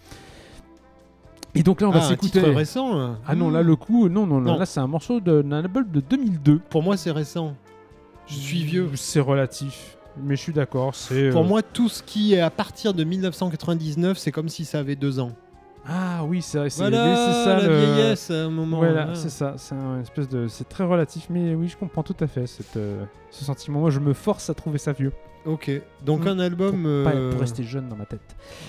[1.55, 2.39] Et donc là, on va Ah, un s'écouter.
[2.41, 2.97] récent.
[2.97, 3.17] là.
[3.27, 4.57] Ah non, là, le coup, non, non, non, Non.
[4.59, 6.59] là, c'est un morceau de- d'un album de 2002.
[6.69, 7.53] Pour moi, c'est récent.
[8.27, 8.89] Je suis vieux.
[8.95, 10.95] C'est relatif, mais je suis d'accord.
[10.95, 14.65] C'est Pour euh, moi, tout ce qui est à partir de 1999, c'est comme si
[14.65, 15.33] ça avait deux ans.
[15.87, 17.75] Ah oui, c'est c'est Voilà, c'est ça la le...
[17.77, 18.77] vieillesse à un moment.
[18.77, 19.55] Voilà, c'est ça.
[19.57, 22.77] C'est un espèce de, c'est très relatif, mais oui, je comprends tout à fait cette,
[22.77, 23.79] euh, ce sentiment.
[23.81, 25.11] Moi, je me force à trouver ça vieux.
[25.45, 25.69] Ok,
[26.05, 26.27] donc Mm.
[26.29, 26.71] un album.
[26.83, 28.21] Pour, pas- euh, pour rester jeune dans ma tête.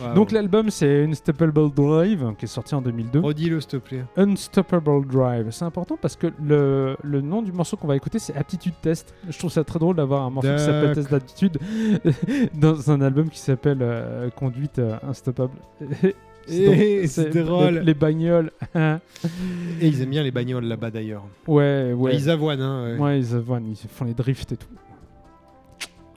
[0.04, 0.34] ah, Donc ouais.
[0.34, 3.20] l'album, c'est Unstoppable Drive, qui est sorti en 2002.
[3.20, 4.04] Redis-le, s'il te plaît.
[4.16, 5.52] Unstoppable Drive.
[5.52, 9.14] C'est important parce que le, le nom du morceau qu'on va écouter, c'est Aptitude Test.
[9.30, 10.94] Je trouve ça très drôle d'avoir un morceau qui s'appelle.
[10.96, 11.58] Test d'aptitude
[12.54, 15.54] dans un album qui s'appelle euh, Conduite Unstoppable.
[16.46, 17.78] C'est les- drôle.
[17.78, 18.50] Les, bagnoles.
[19.80, 21.24] Et ils aiment bien les bagnoles là-bas d'ailleurs.
[21.46, 22.14] ouais, ouais.
[22.14, 22.92] Ils avoinent, hein.
[22.92, 22.98] ouais.
[22.98, 24.68] Ouais, ils, avoinent, ils font les drifts et tout.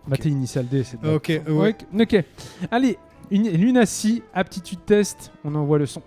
[0.08, 1.76] Maté initial D, c'est Ok, ouais.
[1.94, 2.14] Ok.
[2.14, 2.24] ok.
[2.72, 2.98] Allez,
[3.30, 6.02] une, Lunacy, aptitude test, on envoie le son.「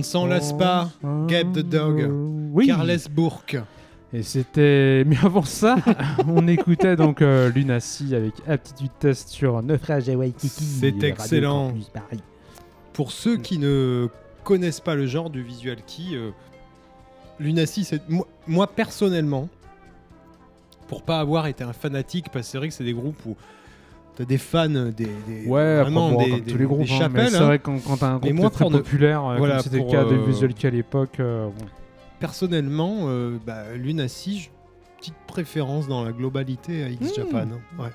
[0.00, 0.90] ne s'en lasse pas.
[1.26, 2.00] Gabe the Dog.
[2.00, 2.08] Euh,
[2.52, 2.66] Oui.
[2.66, 3.56] Carles Bourque.
[4.12, 5.04] Et c'était.
[5.06, 5.76] Mais avant ça,
[6.26, 10.48] on écoutait donc euh, Lunacy avec aptitude test sur Naufrage à Waikiki.
[10.48, 11.72] C'est excellent.
[11.92, 12.22] Paris.
[12.92, 14.08] Pour ceux qui ne
[14.44, 16.30] connaissent pas le genre du visual kei, euh,
[17.38, 19.48] Lunacy, c'est moi, moi, personnellement,
[20.88, 23.36] pour pas avoir été un fanatique, parce que c'est vrai que c'est des groupes où
[24.20, 26.84] t'as des fans, des, des- Ouais, vraiment des, tous les groupes.
[26.86, 27.30] des hein, chapelles.
[27.30, 27.44] c'est hein.
[27.46, 29.90] vrai quand, quand t'as un groupe moi, très ne- populaire, euh, voilà, comme c'était le
[29.90, 31.64] cas de euh, Visual à l'époque, euh, bon.
[32.18, 33.08] Personnellement,
[33.46, 34.50] bah, Lunacy,
[34.98, 37.14] petite préférence dans la globalité à X Hmm.
[37.16, 37.46] Japan.
[37.78, 37.88] Ouais.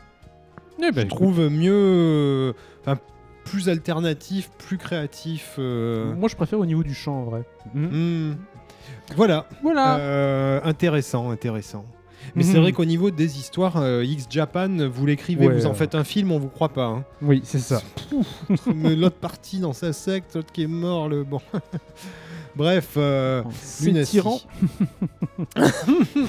[0.79, 2.97] Eh ben, Je trouve mieux, enfin
[3.45, 5.55] plus alternatif, plus créatif.
[5.59, 7.43] euh, Moi, je préfère au niveau du chant, en vrai.
[7.75, 8.29] Mhm.
[8.31, 8.35] hmm.
[9.15, 9.45] Voilà.
[9.61, 9.97] Voilà.
[9.99, 11.85] Euh, intéressant, intéressant.
[12.35, 12.51] Mais Mhm.
[12.51, 15.73] c'est vrai qu'au niveau des histoires, euh, X Japan, vous l'écrivez, Ouais, vous en euh.
[15.73, 16.85] faites un film, on vous croit pas.
[16.85, 17.03] hein.
[17.21, 17.81] Oui, c'est ça.
[18.75, 21.39] L'autre partie dans sa secte, l'autre qui est mort, le bon.
[22.55, 23.43] Bref, euh,
[24.05, 24.39] tyran.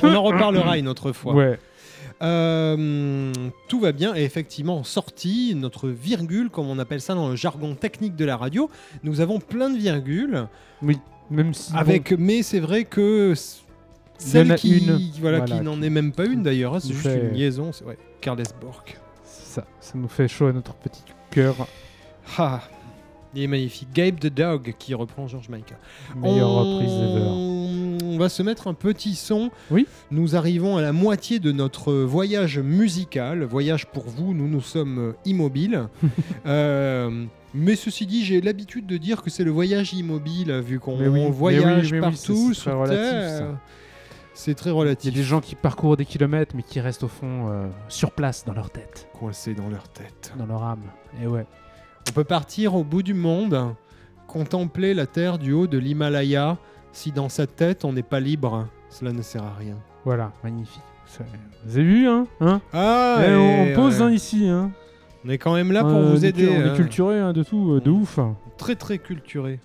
[0.03, 1.35] on en reparlera une autre fois.
[1.35, 1.59] Ouais.
[2.23, 3.31] Euh,
[3.69, 7.75] tout va bien et effectivement sortie notre virgule comme on appelle ça dans le jargon
[7.75, 8.71] technique de la radio
[9.05, 10.49] nous avons plein de virgules
[11.31, 11.73] Même si.
[11.73, 13.35] bon, avec mais c'est vrai que
[14.19, 17.03] celle qui une, voilà, voilà, qui n'en est même pas une d'ailleurs hein, c'est juste
[17.09, 21.03] fait- une liaison c'est ouais, Carles Bork ça, ça nous fait chaud à notre petit
[21.31, 21.67] cœur.
[22.39, 22.63] ah
[23.35, 25.79] il est magnifique Gabe the Dog qui reprend George Michael
[26.17, 26.75] Meilleure on...
[26.75, 28.07] reprise ever.
[28.17, 29.51] on va se mettre un petit son.
[29.71, 29.87] Oui.
[30.11, 33.45] Nous arrivons à la moitié de notre voyage musical.
[33.45, 35.89] Voyage pour vous, nous nous sommes immobiles.
[36.47, 37.25] Euh,
[37.55, 41.09] mais ceci dit, j'ai l'habitude de dire que c'est le voyage immobile, vu qu'on oui,
[41.09, 43.39] mais voyage oui, mais oui, partout très sur relatif, Terre.
[43.39, 43.61] ça.
[44.39, 45.15] C'est très Il y a relatif.
[45.15, 48.53] des gens qui parcourent des kilomètres, mais qui restent au fond euh, sur place dans
[48.53, 50.33] leur tête, coincés dans leur tête.
[50.39, 50.83] dans leur âme.
[51.23, 51.47] Et ouais.
[52.09, 53.75] On peut partir au bout du monde,
[54.29, 56.59] contempler la terre du haut de l'Himalaya.
[56.93, 59.77] Si dans sa tête on n'est pas libre, cela ne sert à rien.
[60.05, 60.83] Voilà, magnifique.
[61.65, 64.49] Vous avez vu, hein, hein Ah, Eh, on, et, on pose euh, hein, ici.
[64.49, 64.71] Hein.
[65.25, 66.49] On est quand même là pour Euh, vous aider.
[66.49, 68.19] On est culturé hein, de tout, euh, de ouf.
[68.59, 69.61] Très très culturé.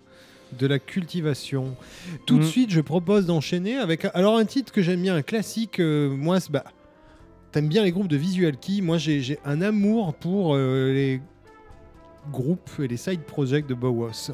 [0.60, 1.76] De la cultivation.
[2.26, 2.48] Tout de Mm.
[2.48, 5.80] suite, je propose d'enchaîner avec alors un titre que j'aime bien, un classique.
[5.80, 6.64] euh, moi, bah,
[7.52, 8.82] t'aimes bien les groupes de visual kei.
[8.82, 11.22] Moi, j'ai un amour pour euh, les
[12.32, 14.32] groupes et les side projects de Bowas.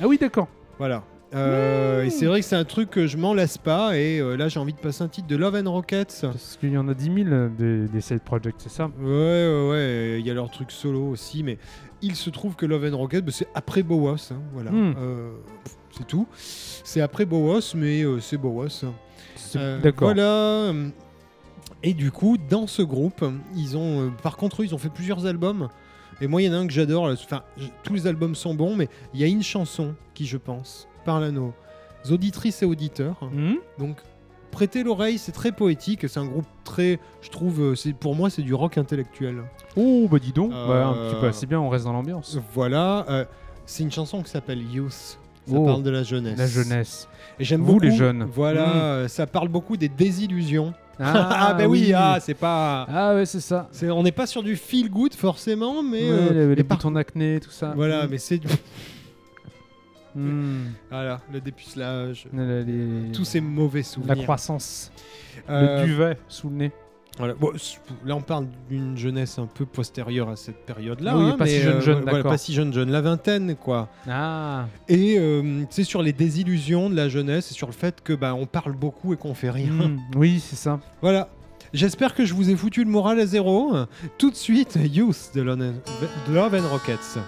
[0.00, 0.48] Ah oui, d'accord.
[0.78, 1.02] Voilà.
[1.34, 3.98] Euh, Et c'est vrai que c'est un truc que je m'en lasse pas.
[3.98, 6.20] Et euh, là, j'ai envie de passer un titre de Love and Rockets.
[6.22, 8.86] Parce qu'il y en a 10 000 euh, des, des side projects, c'est ça?
[8.98, 10.16] Ouais, ouais, ouais.
[10.20, 11.58] Il y a leur truc solo aussi, mais
[12.02, 14.28] il se trouve que Love and Rocket, bah, c'est après Bowas.
[14.32, 14.70] hein, voilà.
[14.70, 14.94] Hmm.
[14.98, 15.30] Euh,
[15.90, 16.26] c'est tout.
[16.34, 18.84] C'est après Bowas, mais euh, c'est Bowas.
[19.56, 20.08] Euh, D'accord.
[20.12, 20.72] Voilà.
[21.82, 25.26] Et du coup, dans ce groupe, ils ont, par contre, eux, ils ont fait plusieurs
[25.26, 25.68] albums.
[26.20, 27.04] Et moi, il y en a un que j'adore.
[27.04, 27.42] Enfin,
[27.84, 31.24] tous les albums sont bons, mais il y a une chanson qui, je pense, parle
[31.24, 31.54] à nos
[32.10, 33.16] auditrices et auditeurs.
[33.32, 33.98] Hmm Donc,
[34.50, 36.08] prêtez l'oreille, c'est très poétique.
[36.08, 39.42] C'est un groupe très, je trouve, euh, c'est pour moi, c'est du rock intellectuel.
[39.76, 40.52] Oh, bah dis donc.
[40.52, 42.38] Euh, Ouais, un petit peu, c'est bien, on reste dans l'ambiance.
[42.54, 43.04] Voilà.
[43.08, 43.24] euh,
[43.66, 44.92] c'est une chanson qui s'appelle Youth.
[45.46, 46.38] Ça Oh, parle de la jeunesse.
[46.38, 47.08] La jeunesse.
[47.40, 47.80] Et j'aime beaucoup.
[47.80, 48.28] les jeunes.
[48.30, 48.72] Voilà, Mm.
[48.76, 50.74] euh, ça parle beaucoup des désillusions.
[51.00, 52.86] Ah, ben oui, ah, c'est pas.
[52.90, 53.68] Ah ouais, c'est ça.
[53.84, 56.02] on n'est pas sur du feel good forcément, mais.
[56.02, 57.72] Ouais, euh, les, les par- boutons d'acné, tout ça.
[57.76, 58.08] Voilà, Hmm.
[58.10, 58.40] mais c'est
[60.18, 60.72] Hmm.
[60.90, 62.26] Voilà, le dépucelage.
[62.32, 64.22] Les- les- Tous ces mauvais La souvenirs.
[64.24, 64.90] croissance.
[65.48, 66.72] Euh, Le duvet sous le nez.
[67.16, 67.34] voilà.
[67.34, 71.16] Bon, c- là, on parle d'une jeunesse un peu postérieure à cette période-là.
[71.16, 72.30] Oui, hein, pas si jeune, jeune, voilà, d'accord.
[72.32, 72.90] pas si jeune, jeune.
[72.90, 73.88] La vingtaine, quoi.
[74.08, 74.66] Ah.
[74.88, 78.34] Et euh, c'est sur les désillusions de la jeunesse et sur le fait que bah,
[78.34, 79.72] on parle beaucoup et qu'on fait rien.
[79.72, 79.98] Hmm.
[80.16, 80.80] Oui, c'est ça.
[81.02, 81.28] Voilà.
[81.74, 83.74] J'espère que je vous ai foutu le moral à zéro.
[84.16, 87.18] Tout de suite, Youth de Love and Rockets.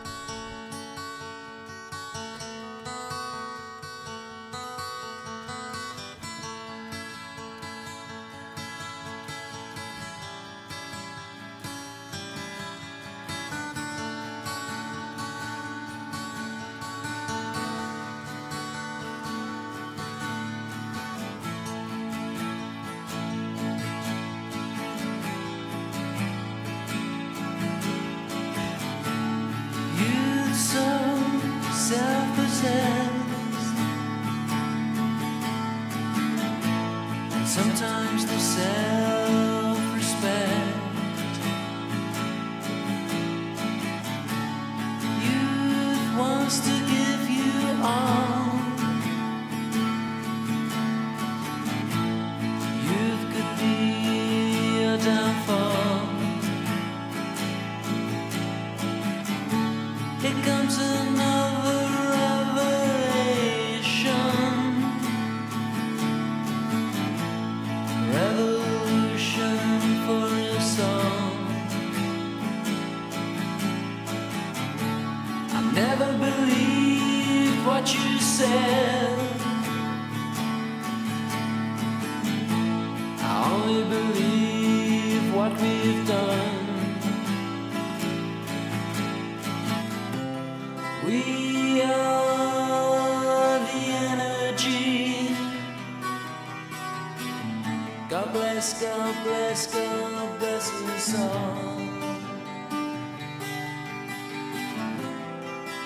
[38.39, 38.90] said.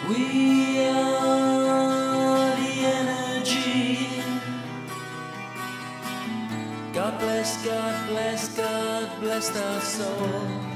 [0.09, 4.23] We are the energy.
[6.93, 10.74] God bless, God bless, God bless our soul.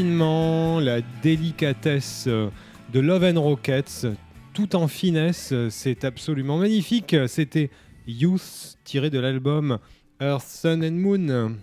[0.00, 2.48] Raffinement, la délicatesse euh,
[2.92, 4.06] de Love and Rockets,
[4.52, 7.16] tout en finesse, euh, c'est absolument magnifique.
[7.28, 7.70] C'était
[8.06, 9.78] Youth tiré de l'album
[10.20, 11.54] Earth, Sun and Moon.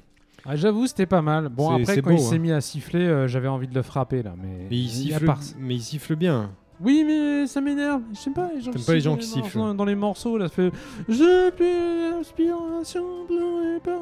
[0.46, 1.50] Ah, J'avoue, c'était pas mal.
[1.50, 2.40] Bon, après, quand beau, il s'est hein.
[2.40, 4.34] mis à siffler, euh, j'avais envie de le frapper là.
[4.42, 6.52] Mais, Mais il, siffle, part- mais il siffle bien.
[6.82, 8.02] Oui, mais ça m'énerve.
[8.14, 9.58] Je sais pas, les gens qui pas les gens qui dans- sifflent.
[9.60, 10.72] dans, dans les morceaux là, ça fait
[11.08, 14.00] J'ai plus l'inspiration pleurée par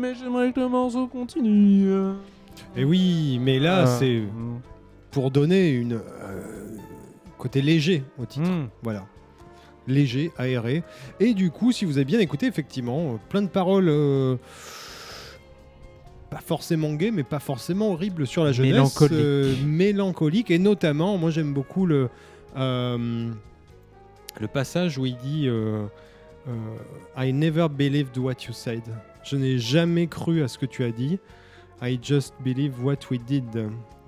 [0.00, 1.88] mais j'aimerais que le morceau continue.
[2.76, 3.86] Et oui, mais là, Ah.
[3.86, 4.22] c'est
[5.10, 6.76] pour donner une euh,
[7.38, 8.48] côté léger au titre.
[8.50, 8.68] Mm.
[8.82, 9.06] Voilà.
[9.86, 10.82] Léger, aéré.
[11.18, 13.88] Et du coup, si vous avez bien écouté, effectivement, euh, plein de paroles.
[13.88, 14.36] euh,
[16.30, 18.72] pas forcément gay, mais pas forcément horrible sur la jeunesse.
[18.74, 19.64] Mélancolique.
[19.64, 20.50] mélancolique.
[20.50, 22.10] Et notamment, moi j'aime beaucoup le,
[22.54, 25.48] le passage où il dit
[27.16, 28.82] I never believed what you said.
[29.24, 31.18] Je n'ai jamais cru à ce que tu as dit.
[31.82, 33.44] I just believe what we did.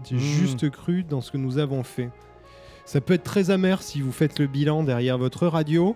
[0.08, 0.18] J'ai Mm.
[0.18, 2.10] juste cru dans ce que nous avons fait.
[2.84, 5.94] Ça peut être très amer si vous faites le bilan derrière votre radio.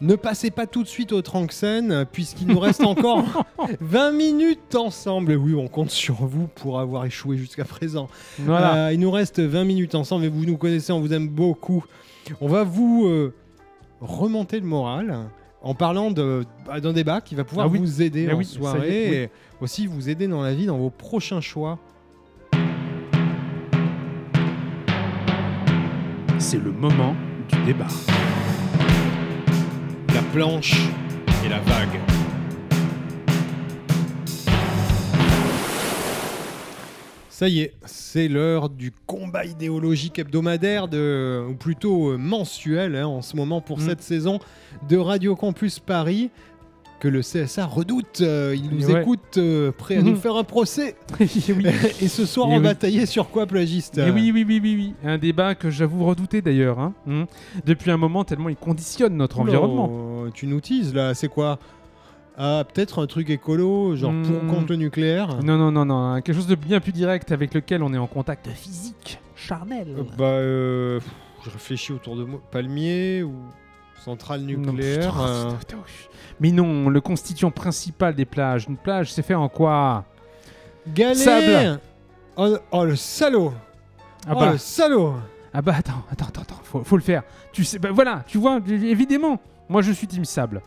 [0.00, 3.44] Ne passez pas tout de suite au Tranxen, puisqu'il nous reste encore
[3.80, 5.34] 20 minutes ensemble.
[5.34, 8.08] Oui, on compte sur vous pour avoir échoué jusqu'à présent.
[8.40, 8.86] Voilà.
[8.86, 11.84] Euh, il nous reste 20 minutes ensemble et vous nous connaissez, on vous aime beaucoup.
[12.40, 13.32] On va vous euh,
[14.00, 15.28] remonter le moral
[15.62, 17.78] en parlant de- bah, d'un débat qui va pouvoir Ah oui.
[17.78, 19.16] vous aider Ah en oui, est, soirée oui.
[19.16, 21.78] et aussi vous aider dans la vie, dans vos prochains choix.
[26.38, 27.14] C'est le moment
[27.48, 27.86] du débat.
[30.14, 30.74] La planche
[31.44, 32.00] et la vague.
[37.42, 43.08] Ça y est, c'est l'heure du combat idéologique hebdomadaire, de, ou plutôt euh, mensuel hein,
[43.08, 43.88] en ce moment pour Mm.
[43.88, 44.38] cette saison
[44.88, 46.30] de Radio Campus Paris.
[47.00, 48.20] que le CSA redoute.
[48.20, 49.00] Euh, il nous Ouais.
[49.02, 50.16] écoute, euh, prêt à nous Mhm.
[50.18, 50.94] faire un procès.
[51.18, 51.66] Et oui.
[52.00, 52.62] Et ce soir, Et on oui.
[52.62, 53.98] va tailler sur quoi, plagiste?
[53.98, 54.94] Et oui, oui, oui, oui, oui.
[55.04, 56.78] Un débat que j'avoue redouter d'ailleurs.
[56.78, 56.92] hein.
[57.06, 57.24] Hmm.
[57.66, 59.90] Depuis un moment, tellement il conditionne notre environnement.
[60.32, 61.58] Tu nous teases là, c'est quoi?
[62.36, 64.48] Ah, peut-être un truc écolo, genre pour Hmm.
[64.48, 66.14] contre le nucléaire Non, non, non, non.
[66.22, 69.88] Quelque chose de bien plus direct avec lequel on est en contact physique, charnel.
[69.98, 71.10] Euh, Bah, euh, pff,
[71.44, 72.40] je réfléchis autour de moi.
[72.50, 73.34] Palmier ou
[74.02, 75.12] centrale Non, nucléaire
[75.60, 75.80] putain, euh,
[76.40, 78.66] Mais non, le constituant principal des plages.
[78.68, 80.04] Une plage, c'est fait en quoi?
[80.88, 81.80] Galet Sable.
[82.36, 83.52] oh, oh, le salaud
[84.26, 85.14] Ah Oh bah, le salaud
[85.54, 87.24] ah bah attends, attends, attends, attends, faut, faut le faire.
[87.52, 90.62] Tu sais, bah voilà, tu vois, évidemment, moi je suis team sable.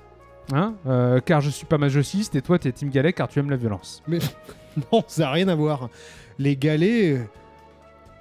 [0.54, 3.50] Hein Euh, car je suis pas masochiste et toi t'es team galet car tu aimes
[3.50, 4.04] la violence.
[4.92, 5.90] Non, ça n'a rien à voir.
[6.38, 7.24] Les galets, euh,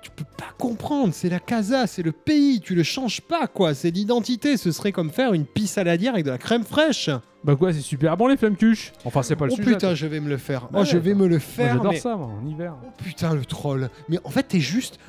[0.03, 1.13] tu peux pas comprendre.
[1.13, 2.61] C'est la casa, c'est le pays.
[2.61, 3.75] Tu le changes pas, quoi.
[3.75, 4.57] C'est l'identité.
[4.57, 7.11] Ce serait comme faire une pisse saladière avec de la crème fraîche.
[7.43, 9.73] Bah quoi, c'est super bon les flammes cuches Enfin, c'est pas le oh sujet.
[9.73, 10.69] putain, je vais me le faire.
[10.73, 11.75] Oh, Ouais, je vais me le faire.
[11.75, 12.75] j'adore mais- ça, moi, en hiver.
[12.83, 13.91] Oh putain, le troll.
[14.09, 15.01] Mais en fait, t'es juste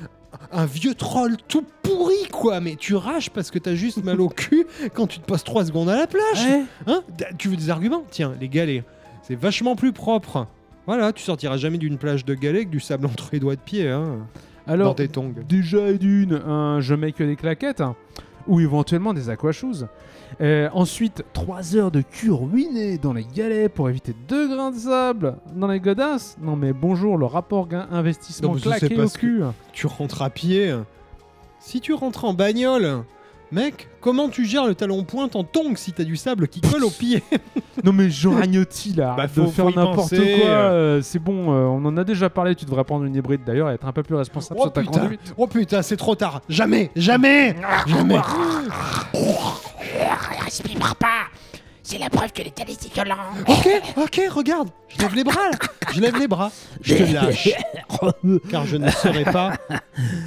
[0.52, 2.60] un vieux troll tout pourri, quoi.
[2.60, 5.66] Mais tu rages parce que t'as juste mal au cul quand tu te passes 3
[5.66, 6.44] secondes à la plage.
[6.46, 6.62] Ouais.
[6.86, 7.02] Hein?
[7.38, 8.04] Tu veux des arguments?
[8.10, 8.84] Tiens, les galets.
[9.22, 10.46] C'est vachement plus propre.
[10.86, 13.60] Voilà, tu sortiras jamais d'une plage de galets avec du sable entre les doigts de
[13.60, 14.18] pied, hein,
[14.68, 15.34] dans Alors, tes tongs.
[15.48, 17.96] déjà et d'une, un je mets que des claquettes, hein,
[18.46, 19.86] ou éventuellement des aquashoes.
[20.40, 24.76] Euh, ensuite, 3 heures de cul ruiné dans les galets pour éviter 2 grains de
[24.76, 26.36] sable dans les godasses.
[26.40, 29.42] Non mais bonjour, le rapport gain investissement Non, mais ça, c'est claqué au cul.
[29.72, 30.74] Tu rentres à pied.
[31.60, 33.04] Si tu rentres en bagnole,
[33.52, 36.84] mec, comment tu gères le talon pointe en tongs si t'as du sable qui colle
[36.84, 37.22] au pied
[37.84, 40.42] Non mais Jean Ragnotti là, Bah, de faut- faire faut y n'importe quoi, penser.
[40.46, 43.70] euh, c'est bon, euh, on en a déjà parlé, tu devrais prendre une hybride d'ailleurs
[43.70, 45.34] et être un peu plus responsable Oh sur ta putain, conduite.
[45.36, 46.40] oh putain, c'est trop tard.
[46.48, 47.54] Jamais, jamais,
[47.86, 48.16] jamais.
[50.44, 51.26] Respire pas
[51.88, 53.14] C'est la preuve que les télés c'est violent
[53.46, 55.56] Ok, ok, regarde, je lève les bras là.
[55.94, 56.50] Je lève les bras.
[56.80, 57.48] Je te lâche.
[58.50, 59.52] Car je ne serai pas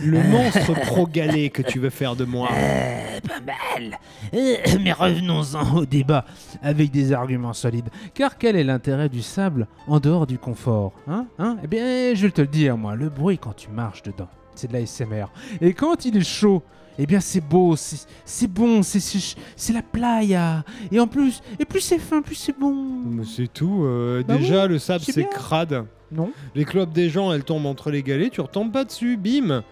[0.01, 2.47] le monstre pro-galet que tu veux faire de moi.
[2.53, 3.99] Euh, Pas mal
[4.31, 6.23] Mais revenons-en au débat
[6.63, 7.89] avec des arguments solides.
[8.13, 11.57] Car quel est l'intérêt du sable en dehors du confort Hein Hein?
[11.61, 14.67] Eh bien, je vais te le dire, moi, le bruit quand tu marches dedans, c'est
[14.71, 15.25] de la SMR.
[15.59, 16.63] Et quand il est chaud,
[16.99, 20.63] eh bien c'est beau, c'est c'est bon, c'est- la playa.
[20.91, 23.23] Et en plus, et plus c'est fin, plus c'est bon.
[23.25, 23.83] C'est tout.
[23.83, 25.85] euh, Bah déjà, le sable, c'est crade.
[26.11, 29.63] Non Les clopes des gens, elles tombent entre les galets, tu retombes pas dessus, bim.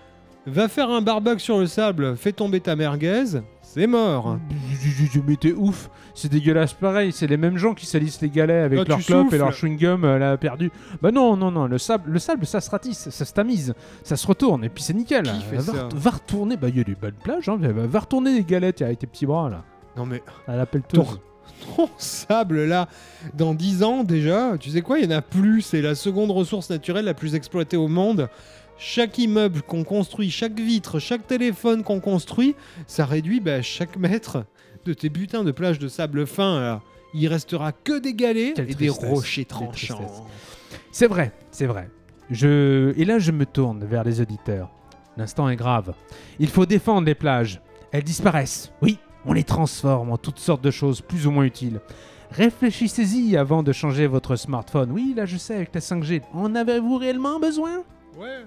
[0.46, 3.42] Va faire un barbecue sur le sable, fais tomber ta merguez,
[3.78, 4.38] c'est mort.
[5.28, 8.80] Mais t'es ouf, c'est dégueulasse pareil, c'est les mêmes gens qui salissent les galets avec
[8.80, 10.72] Quand leur clope et leur chewing-gum euh, là, perdu.
[11.02, 13.74] Bah non, non, non, le sable, le sable ça se ratisse, ça se tamise,
[14.04, 15.24] ça se retourne et puis c'est nickel.
[15.24, 17.58] Qui fait va, ça ret- va retourner, bah il y a des belles plages, hein,
[17.60, 19.64] va, retourner les galettes avec tes petits bras là,
[19.96, 21.04] Non mais à la pelleteuse.
[21.76, 22.88] Ton- sable là,
[23.34, 26.32] dans 10 ans déjà, tu sais quoi, il y en a plus, c'est la seconde
[26.32, 28.30] ressource naturelle la plus exploitée au monde.
[28.78, 32.56] Chaque immeuble qu'on construit, chaque vitre, chaque téléphone qu'on construit,
[32.86, 34.46] ça réduit bah, chaque mètre
[34.86, 36.60] de tes butins de plages de sable fin.
[36.60, 36.82] là.
[37.14, 40.28] Il restera que des galets Quelle et des rochers tranchants.
[40.92, 41.90] C'est vrai, c'est vrai.
[42.30, 42.94] Je...
[42.98, 44.70] Et là, je me tourne vers les auditeurs.
[45.16, 45.94] L'instant est grave.
[46.40, 47.62] Il faut défendre les plages.
[47.92, 48.72] Elles disparaissent.
[48.82, 51.80] Oui, on les transforme en toutes sortes de choses plus ou moins utiles.
[52.32, 54.92] Réfléchissez-y avant de changer votre smartphone.
[54.92, 56.22] Oui, là, je sais, avec la 5G.
[56.34, 57.84] En avez-vous réellement besoin?
[58.20, 58.46] Ouais.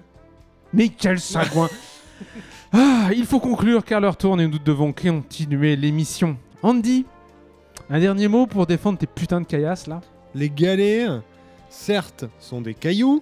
[0.73, 1.69] Mais quel sagouin
[2.73, 6.37] Ah, il faut conclure car l'heure tourne et nous devons continuer l'émission.
[6.63, 7.05] Andy,
[7.89, 9.99] un dernier mot pour défendre tes putains de caillasses là?
[10.35, 11.09] Les galets,
[11.69, 13.21] certes, sont des cailloux,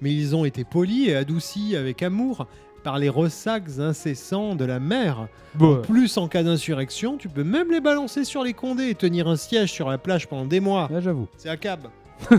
[0.00, 2.48] mais ils ont été polis et adoucis avec amour
[2.82, 5.28] par les ressacs incessants de la mer.
[5.54, 9.28] Bon, Plus en cas d'insurrection, tu peux même les balancer sur les condés et tenir
[9.28, 10.88] un siège sur la plage pendant des mois.
[10.90, 11.28] là j'avoue.
[11.36, 11.86] C'est à cab.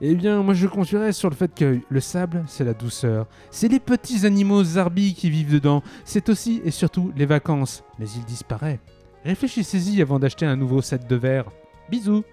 [0.00, 3.26] Eh bien, moi je conclurai sur le fait que le sable, c'est la douceur.
[3.50, 5.82] C'est les petits animaux zarbis qui vivent dedans.
[6.04, 7.84] C'est aussi et surtout les vacances.
[7.98, 8.80] Mais il disparaît.
[9.24, 11.46] Réfléchissez-y avant d'acheter un nouveau set de verre.
[11.90, 12.24] Bisous.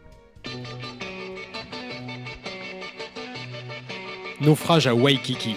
[4.42, 5.56] Naufrage à Waikiki.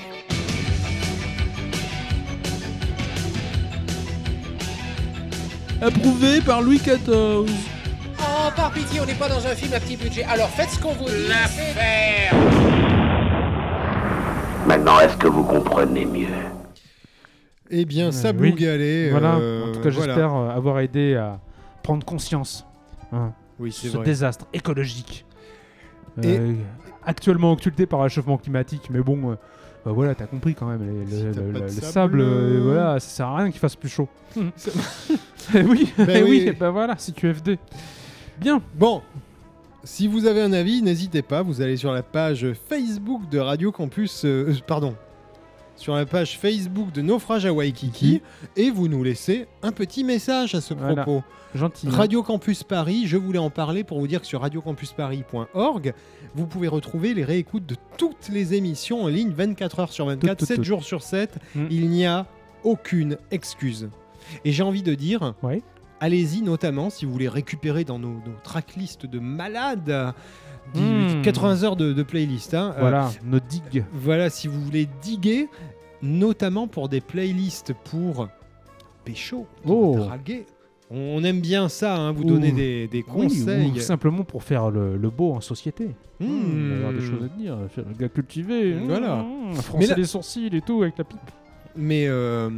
[5.81, 7.82] Approuvé par Louis XIV.
[8.35, 10.25] Oh, par pitié, on n'est pas dans un film à petit budget.
[10.25, 11.29] Alors faites ce qu'on vous dit.
[11.29, 12.33] L'affaire
[14.67, 16.29] Maintenant, est-ce que vous comprenez mieux?
[17.71, 18.53] Eh bien, Euh, oui.
[18.55, 19.11] Galet.
[19.11, 20.15] Voilà, euh, en tout cas voilà.
[20.15, 21.41] j'espère euh, avoir aidé à
[21.83, 22.65] prendre conscience
[23.13, 24.05] hein, Oui, ce vrai.
[24.05, 25.25] désastre écologique.
[26.23, 26.53] Et- Euh,
[27.05, 29.35] actuellement occulté par le réchauffement climatique, mais bon, euh,
[29.85, 31.33] bah voilà, t'as compris quand même, les- Si le,
[31.69, 34.09] sable, sable, euh, euh, voilà, ça sert à rien qu'il fasse plus chaud.
[34.57, 34.71] Ça-
[35.57, 36.57] Eh oui, Bah eh oui, oui.
[36.59, 37.59] bah voilà, si QFD.
[38.41, 38.63] Bien.
[38.75, 39.03] Bon,
[39.85, 41.43] si vous avez un avis, n'hésitez pas.
[41.43, 44.25] Vous allez sur la page Facebook de Radio Campus.
[44.25, 44.95] euh, euh, pardon.
[45.77, 48.21] Sur la page Facebook de Naufrage à Waikiki.
[48.57, 51.03] Et vous nous laissez un petit message à ce Voilà.
[51.03, 51.23] propos.
[51.55, 51.89] Gentil.
[51.89, 55.93] Radio Campus Paris, je voulais en parler pour vous dire que sur radiocampusparis.org,
[56.35, 60.31] vous pouvez retrouver les réécoutes de toutes les émissions en ligne 24 heures sur 24,
[60.31, 60.65] Toutes, toutes, 7 toutes.
[60.65, 61.39] jours sur 7.
[61.55, 61.67] Mm.
[61.71, 62.27] Il n'y a
[62.65, 63.89] aucune excuse.
[64.45, 65.63] Et j'ai envie de dire, Ouais.
[66.03, 70.13] Allez-y notamment si vous voulez récupérer dans nos, nos tracklists de malades,
[70.75, 71.07] du- Mm.
[71.17, 72.55] du 80 heures de, de playlist.
[72.55, 72.73] hein.
[72.77, 73.85] Euh, Voilà, nos digues.
[73.93, 75.49] voilà, si vous voulez diguer,
[76.03, 78.29] notamment pour des playlists pour
[79.05, 79.97] pécho, pour Oh.
[79.99, 80.47] draguer.
[80.95, 83.71] On aime bien ça, hein, vous donner des, Oui, conseils.
[83.71, 85.87] ou simplement pour faire le, le beau en société.
[86.21, 86.27] Hmm.
[86.27, 87.57] Il va y avoir des choses à dire.
[87.71, 88.75] Faire le gars cultivé.
[88.75, 89.23] Voilà.
[89.23, 91.19] Mmh, froncer là- les sourcils et tout avec la pipe.
[91.77, 92.51] Mais euh,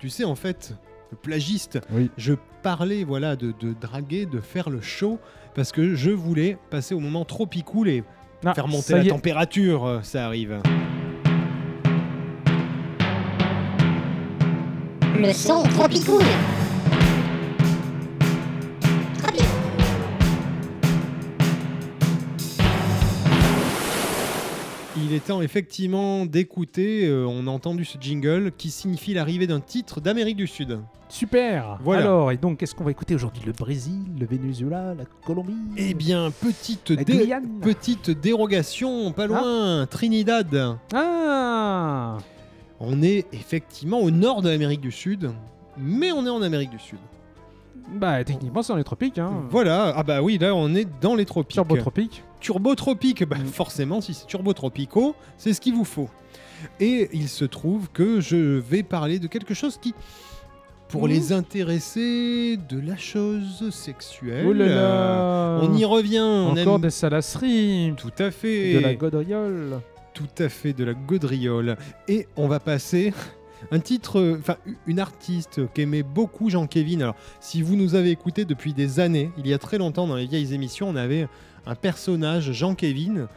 [0.00, 0.74] tu sais, en fait,
[1.10, 2.10] le plagiste, Oui.
[2.16, 5.18] je parlais voilà, de, de draguer, de faire le show,
[5.54, 8.04] parce que je voulais passer au moment tropicool et
[8.44, 9.84] Ah, faire monter la température.
[9.86, 10.60] euh, Ça arrive.
[15.18, 16.22] Le son tropicool.
[24.96, 29.60] Il est temps effectivement d'écouter, euh, on a entendu ce jingle qui signifie l'arrivée d'un
[29.60, 30.78] titre d'Amérique du Sud.
[31.08, 31.78] Super.
[31.82, 32.02] Voilà.
[32.02, 33.42] Alors, et donc, qu'est-ce qu'on va écouter aujourd'hui?
[33.46, 37.32] Le Brésil, le Venezuela, la Colombie Eh bien, petite, dé-
[38.20, 40.76] dérogation, pas loin, Trinidad.
[40.94, 42.18] Ah
[42.80, 45.30] On est effectivement au nord de l'Amérique du Sud,
[45.78, 46.98] mais on est en Amérique du Sud.
[47.94, 49.18] Bah, techniquement, c'est dans les tropiques.
[49.18, 49.44] Hein.
[49.48, 51.54] Voilà, ah bah oui, là on est dans les tropiques.
[51.54, 52.24] Turbo-tropique.
[52.40, 53.46] Turbo-tropique, bah Mm.
[53.46, 56.08] forcément, si c'est turbo-tropicaux, c'est ce qu'il vous faut.
[56.80, 59.94] Et il se trouve que je vais parler de quelque chose qui,
[60.88, 66.18] pour les intéresser de la chose sexuelle, Oh là là on y revient.
[66.20, 67.92] On Encore aime des salasseries.
[67.96, 69.80] tout à fait, De la gaudriole.
[70.14, 71.76] tout à fait de la gaudriole.
[72.08, 73.12] Et on va passer
[73.70, 74.56] un titre, enfin
[74.86, 77.00] une artiste qu'aimait beaucoup Jean-Kévin.
[77.00, 80.16] Alors, si vous nous avez écouté depuis des années, il y a très longtemps dans
[80.16, 81.26] les vieilles émissions, on avait
[81.66, 83.28] un personnage, Jean-Kévin,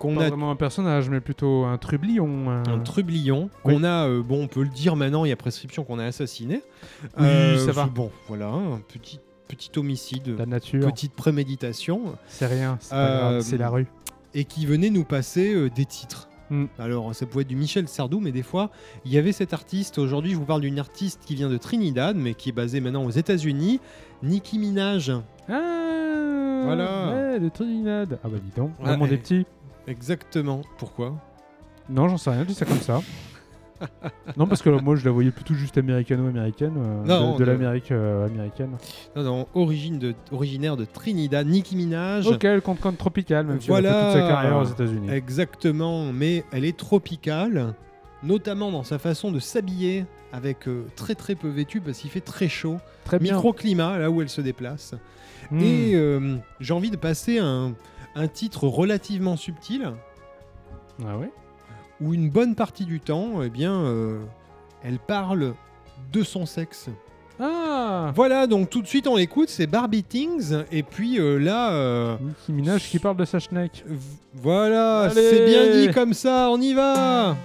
[0.00, 2.50] qu'on Pas a vraiment un personnage, mais plutôt un trublion.
[2.50, 3.74] Un, un trublion Oui.
[3.74, 6.04] qu'on a, euh, bon, on peut le dire maintenant, il y a prescription qu'on a
[6.06, 6.62] assassiné.
[7.18, 7.84] Oui, Euh, ça va.
[7.86, 10.86] Bon, voilà, un petit, petit homicide, La nature.
[10.90, 13.86] petite préméditation, C'est rien, c'est Euh, la rue.
[14.34, 16.28] et qui venait nous passer des titres.
[16.48, 16.64] Mm.
[16.80, 18.70] Alors, ça pouvait être du Michel Sardou, mais des fois,
[19.04, 19.98] il y avait cet artiste.
[19.98, 23.04] Aujourd'hui, je vous parle d'une artiste qui vient de Trinidad, mais qui est basée maintenant
[23.04, 23.80] aux États-Unis,
[24.24, 25.12] Nicki Minaj.
[25.48, 27.14] Ah Voilà.
[27.14, 28.18] Ouais, de Trinidad.
[28.24, 29.46] Ah bah dis donc, et- des petits.
[29.86, 30.62] Exactement.
[30.78, 31.14] Pourquoi?
[31.88, 33.00] Non, j'en sais rien, je dis ça comme ça.
[34.36, 36.74] non, parce que moi je la voyais plutôt juste américano-américaine.
[36.76, 38.76] euh, Non, de, de l'Amérique euh, américaine.
[39.16, 42.26] non, non, origine de, originaire de Trinidad, Nicki Minaj.
[42.26, 45.10] Ok, elle compte compte tropicale, même si elle a fait toute sa carrière aux États-Unis.
[45.10, 47.74] Exactement, mais elle est tropicale,
[48.22, 52.20] notamment dans sa façon de s'habiller, avec euh, très très peu vêtue parce qu'il fait
[52.20, 52.76] très chaud.
[53.04, 53.34] Très bien.
[53.34, 54.94] Microclimat, là où elle se déplace.
[55.50, 55.58] Hmm.
[55.60, 57.72] Et euh, j'ai envie de passer un,
[58.14, 59.92] un titre relativement subtil,
[61.06, 61.30] Ah ouais?
[62.00, 64.20] Où une bonne partie du temps, eh bien, euh,
[64.82, 65.54] elle parle
[66.12, 66.88] de son sexe.
[67.38, 71.72] Ah Voilà, donc tout de suite on l'écoute, c'est Barbie Things, et puis euh, là,
[71.72, 73.84] euh, Nicki Minaj qui parle de sa schneck.
[74.34, 77.36] voilà, c'est bien dit comme ça, on y va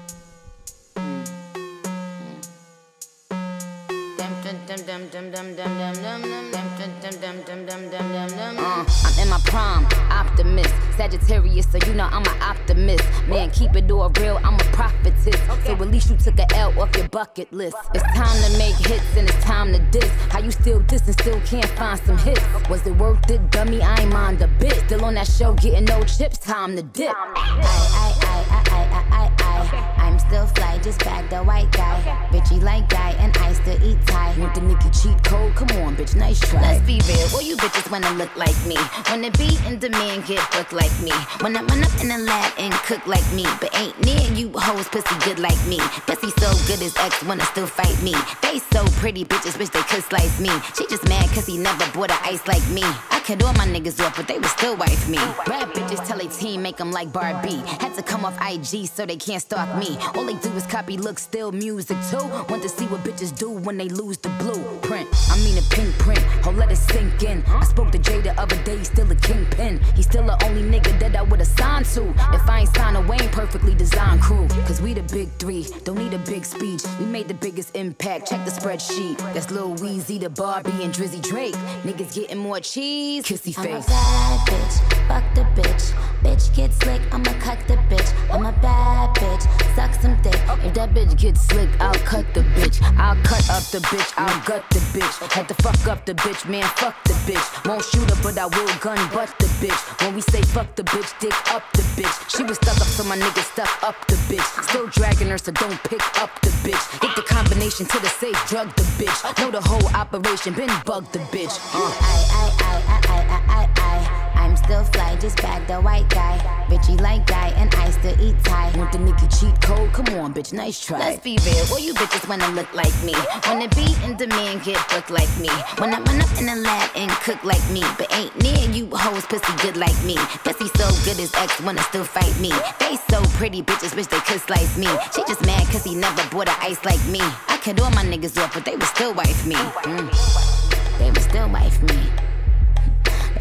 [8.60, 13.04] Uh, I'm in my prime, optimist, Sagittarius, so you know I'm an optimist.
[13.28, 15.40] Man, keep it all real, I'm a prophetess.
[15.66, 17.76] So at least you took a L off your bucket list.
[17.96, 20.10] It's time to make hits and it's time to diss.
[20.30, 22.42] How you still diss and still can't find some hits?
[22.70, 23.82] Was it worth it, dummy?
[23.82, 24.74] I ain't mind a bit.
[24.86, 27.12] Still on that show, getting no chips, time to dip.
[27.16, 29.36] I, I, I, I, I, I, I.
[29.42, 32.00] I I'm still fly, just bagged the white guy.
[32.32, 34.38] Bitchy like guy, and I still eat Thai.
[34.40, 35.56] Want the Nicky cheat code?
[35.56, 36.62] Come on, bitch, nice try.
[36.62, 38.78] Let's be real, all you bitches wanna look like me.
[39.10, 41.12] Wanna be in demand, get booked like me.
[41.42, 43.46] Wanna run up in the lab and cook like me.
[43.60, 45.80] But ain't near you hoes pussy good like me.
[46.08, 48.14] Pussy so good his ex wanna still fight me.
[48.42, 50.52] They so pretty, bitches wish they could slice me.
[50.78, 52.84] She just mad cause he never bought a ice like me.
[53.10, 55.18] I cut all my niggas off, but they would still wife me.
[55.50, 57.62] Rap bitches tell a team, make them like Barbie.
[57.82, 59.98] Had to come off IG so they can't stalk me.
[60.16, 62.26] All they do is copy look, still music too.
[62.50, 65.08] Want to see what bitches do when they lose the blueprint.
[65.30, 67.44] I mean a pink print, oh let it sink in.
[67.48, 69.80] I spoke to Jay the other day, still a kingpin.
[69.96, 72.10] He's still the only nigga that I would've signed to.
[72.34, 74.48] If I ain't signed a Wayne perfectly designed crew.
[74.66, 76.84] Cause we the big three, don't need a big speech.
[77.00, 79.18] We made the biggest impact, check the spreadsheet.
[79.34, 81.56] That's Lil Weezy, the Barbie, and Drizzy Drake.
[81.84, 83.66] Niggas getting more cheese, kissy face.
[83.66, 85.94] I'm a bad bitch, fuck the bitch.
[86.24, 88.10] Bitch get slick, I'ma cut the bitch.
[88.32, 89.44] I'm a bad bitch,
[89.76, 90.36] suck some dick.
[90.66, 92.82] If that bitch gets slick, I'll cut the bitch.
[92.98, 95.32] I'll cut up the bitch, I'll gut the bitch.
[95.32, 97.68] Had to fuck up the bitch, man, fuck the bitch.
[97.68, 100.02] Won't shoot her, but I will gun butt the bitch.
[100.02, 102.36] When we say fuck the bitch, dick up the bitch.
[102.36, 104.64] She was stuck up, so my nigga stuck up the bitch.
[104.64, 106.84] Still dragging her, so don't pick up the bitch.
[107.02, 109.18] Get the combination to the safe, drug the bitch.
[109.40, 111.56] Know the whole operation, been bug the bitch.
[111.74, 111.80] Uh.
[111.80, 114.35] I, I, I, I, I, I, I.
[114.56, 116.38] I'm still fly, just bag the white guy.
[116.70, 118.72] Bitchy like guy, and I still eat Thai.
[118.78, 119.92] Want the nigga cheat code?
[119.92, 120.98] Come on, bitch, nice try.
[120.98, 123.12] Let's be real, all you bitches wanna look like me.
[123.48, 125.50] Wanna be in demand, get booked like me.
[125.78, 127.84] Wanna run up in the lab and cook like me.
[127.98, 130.16] But ain't near you hoes pussy good like me.
[130.48, 132.52] Pussy so good his ex wanna still fight me.
[132.80, 134.88] Face so pretty, bitches wish they could slice me.
[135.14, 137.20] She just mad cause he never bought a ice like me.
[137.50, 139.56] I cut all my niggas off, but they would still wife me.
[139.84, 140.98] Mm.
[141.00, 142.25] They would still wife me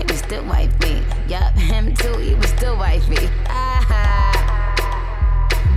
[0.04, 1.02] he was still wifey.
[1.28, 3.28] Yup, him too, he was still wifey.
[3.48, 3.84] Ah.
[3.88, 4.23] ha.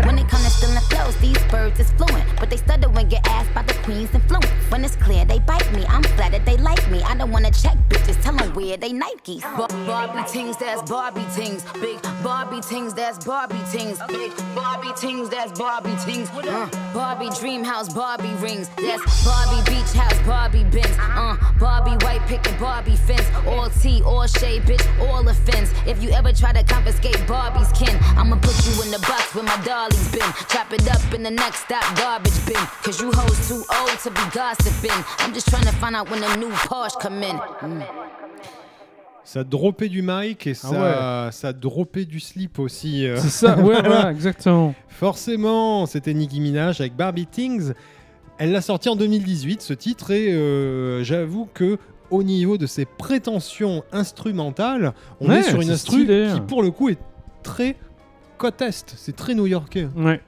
[0.05, 2.25] When it comes to stealing flows, these birds is fluent.
[2.39, 4.47] But they stutter when get asked by the queen's influence.
[4.69, 7.01] When it's clear they bite me, I'm flattered they like me.
[7.03, 9.41] I don't wanna check bitches, tell them where they Nikes.
[9.57, 11.63] Bar- Barbie tings, that's Barbie tings.
[11.81, 13.99] Big Barbie tings, that's Barbie tings.
[14.07, 16.29] Big Barbie tings, that's Barbie tings.
[16.29, 18.69] Uh, Barbie dream house, Barbie rings.
[18.77, 20.95] That's Barbie beach house, Barbie Benz.
[20.99, 23.27] Uh, Barbie white picket, Barbie fence.
[23.47, 25.71] All tea, all shade, bitch, all offense.
[25.85, 29.45] If you ever try to confiscate Barbie's kin, I'ma put you in the box with
[29.45, 29.57] my
[29.89, 30.21] dolly's been.
[30.49, 32.55] Chop it up in the next stop, garbage bin.
[32.83, 35.03] Cause you hoes too old to be gossiping.
[35.19, 37.35] I'm just trying to find out when the new Porsche come in.
[37.61, 37.83] Mm.
[39.23, 43.05] Ça droppait du mic et ça, ça droppait du slip aussi.
[43.05, 43.17] euh.
[43.17, 44.73] C'est ça, ouais, voilà, exactement.
[44.87, 47.73] Forcément, c'était Nicki Minaj avec Barbie Things.
[48.37, 51.77] Elle l'a sorti en 2018, ce titre, et euh, j'avoue que
[52.09, 56.29] au niveau de ses prétentions instrumentales, on Ouais, est sur une instru stylé.
[56.33, 56.99] qui, pour le coup, est
[57.43, 57.75] très
[58.37, 58.93] côte est.
[58.97, 59.87] C'est très new-yorkais.
[59.95, 60.21] Ouais.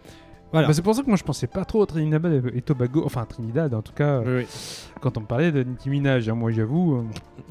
[0.52, 0.68] Voilà.
[0.68, 3.24] Bah, c'est pour ça que moi je pensais pas trop à Trinidad et Tobago, enfin
[3.26, 4.44] Trinidad en tout cas, euh,
[5.00, 6.28] quand on me parlait de Nicki Minaj.
[6.28, 7.04] hein, moi j'avoue, euh,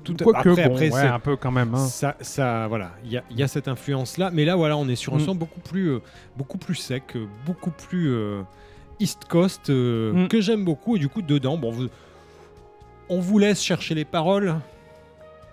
[0.02, 1.72] Tout quoique après, bon, après, ouais, un peu quand même.
[1.76, 1.86] hein.
[1.86, 4.88] Ça, ça, voilà, il y a, il y a cette influence-là, mais là, voilà, on
[4.88, 5.20] est sur un Mm.
[5.20, 6.00] son beaucoup plus, euh,
[6.36, 8.42] beaucoup plus sec, euh, beaucoup plus euh,
[8.98, 10.28] East Coast, euh, Mm.
[10.28, 11.86] que j'aime beaucoup, et du coup, dedans, bon, vous-
[13.09, 14.56] on vous laisse chercher les paroles.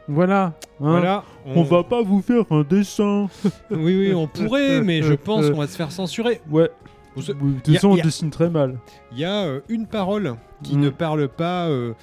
[0.08, 0.44] Voilà.
[0.46, 0.54] hein.
[0.80, 1.64] Voilà, On...
[1.64, 3.28] va pas vous faire un dessin.
[3.72, 6.42] Oui, oui, on pourrait, mais je pense qu'on va se faire censurer.
[6.50, 6.70] Ouais.
[7.16, 8.78] Vous- De toute façon, on dessine très mal.
[9.14, 10.82] Il y a euh, une parole qui Mm.
[10.82, 11.94] ne parle pas euh,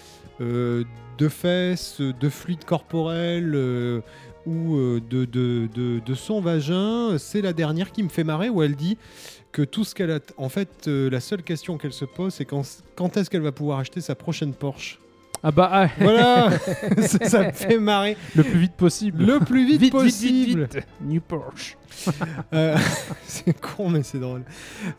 [0.40, 0.84] euh,
[1.18, 3.54] de fesses, de fluide corporel
[4.46, 7.16] ou de, de, de- de son vagin.
[7.18, 8.96] C'est la dernière qui me fait marrer où elle dit
[9.52, 10.18] que tout ce qu'elle a.
[10.38, 12.62] En fait, la seule question qu'elle se pose, c'est quand,
[12.96, 14.98] quand est-ce qu'elle va pouvoir acheter sa prochaine Porsche?
[15.44, 15.88] Ah bah ah.
[15.98, 16.50] Voilà
[17.00, 18.16] ça, ça me fait marrer.
[18.36, 19.24] Le plus vite possible.
[19.24, 20.68] Le plus vite, Vite, vite, vite, possible.
[20.72, 20.86] vite.
[21.00, 21.76] New Porsche.
[22.54, 22.76] Euh,
[23.26, 24.42] c'est con, mais c'est drôle.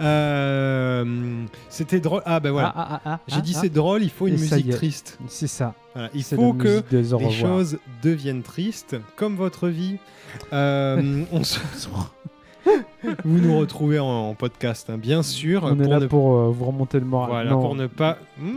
[0.02, 2.22] Euh, C'était drôle.
[2.26, 2.74] Ah, ben voilà.
[2.76, 5.18] Ah, ah, ah, J'ai dit c'est drôle, il faut une musique triste.
[5.28, 5.74] C'est ça.
[5.94, 7.32] Voilà, il faut que les revoir.
[7.32, 9.98] choses deviennent tristes, comme votre vie.
[10.52, 11.60] Euh, on se-
[13.24, 15.64] Vous nous retrouvez en, en podcast, hein, bien sûr.
[15.64, 16.08] On est là ne...
[16.08, 17.30] pour euh, vous remonter le moral.
[17.30, 17.62] Voilà, Non.
[17.62, 18.18] pour ne pas.
[18.38, 18.54] Vous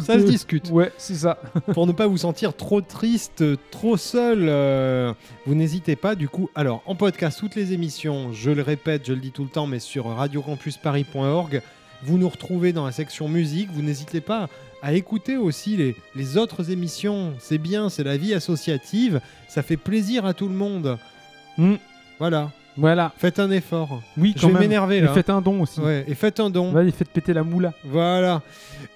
[0.00, 0.70] ça se discute.
[0.70, 1.38] Ouais, c'est ça.
[1.72, 5.12] pour ne pas vous sentir trop triste, trop seul, euh,
[5.46, 6.14] vous n'hésitez pas.
[6.14, 9.44] Du coup, alors en podcast, toutes les émissions, je le répète, je le dis tout
[9.44, 11.62] le temps, mais sur radiocampusparis.org,
[12.02, 13.70] vous nous retrouvez dans la section musique.
[13.72, 14.48] Vous n'hésitez pas
[14.82, 17.34] à écouter aussi les, les autres émissions.
[17.38, 19.20] C'est bien, c'est la vie associative.
[19.48, 20.98] Ça fait plaisir à tout le monde.
[21.56, 21.76] Hmm.
[22.18, 22.50] Voilà.
[22.76, 23.12] Voilà.
[23.18, 24.02] Faites un effort.
[24.16, 24.62] Oui, je quand vais même.
[24.62, 25.12] m'énerver Et là.
[25.12, 25.80] faites un don aussi.
[25.80, 26.72] Ouais, et faites un don.
[26.72, 27.72] Vas-y, faites péter la moula.
[27.84, 28.42] Voilà.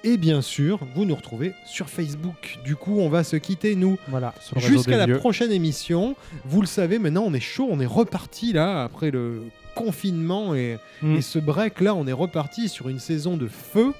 [0.05, 2.59] Et bien sûr, vous nous retrouvez sur Facebook.
[2.65, 3.97] Du coup, on va se quitter, nous.
[4.09, 6.17] Voilà, Jusqu'à la prochaine émission.
[6.45, 9.43] Vous le savez, maintenant, on est chaud, on est reparti là, après le
[9.75, 11.17] confinement et, Mm.
[11.17, 13.93] et ce break là, on est reparti sur une saison de feu.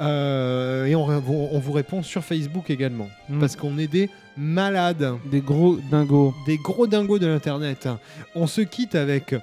[0.00, 3.08] Euh, et on, on- on vous répond sur Facebook également.
[3.28, 3.40] Mm.
[3.40, 5.14] Parce qu'on est des malades.
[5.30, 6.34] Des gros dingos.
[6.46, 7.88] Des gros dingos de l'internet.
[8.34, 9.34] On se quitte avec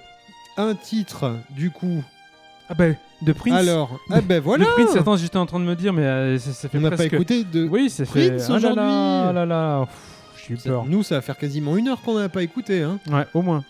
[0.58, 2.04] un titre, du coup.
[2.70, 3.54] Ah ben, de Prince.
[3.54, 6.40] Alors, ah ben voilà De Prince, attends, j'étais en train de me dire, mais euh,
[6.40, 7.12] ça, ça fait On n'a presque...
[7.12, 8.30] pas écouté de Oui, ça fait...
[8.30, 8.84] Prince Ah là là, aujourd'hui.
[8.84, 9.86] ah là là.
[9.86, 10.86] Pff, eu Ça- peur.
[10.86, 12.82] Nous, ça va faire quasiment une heure qu'on n'a pas écouté.
[12.82, 13.00] Hein.
[13.12, 13.64] Ouais, au moins.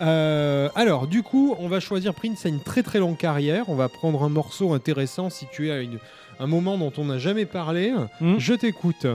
[0.00, 3.64] Euh, alors, du coup, on va choisir Prince a une très très longue carrière.
[3.68, 5.98] On va prendre un morceau intéressant situé à une-
[6.40, 7.92] un moment dont on n'a jamais parlé.
[8.20, 8.36] Hmm.
[8.38, 9.06] Je t'écoute.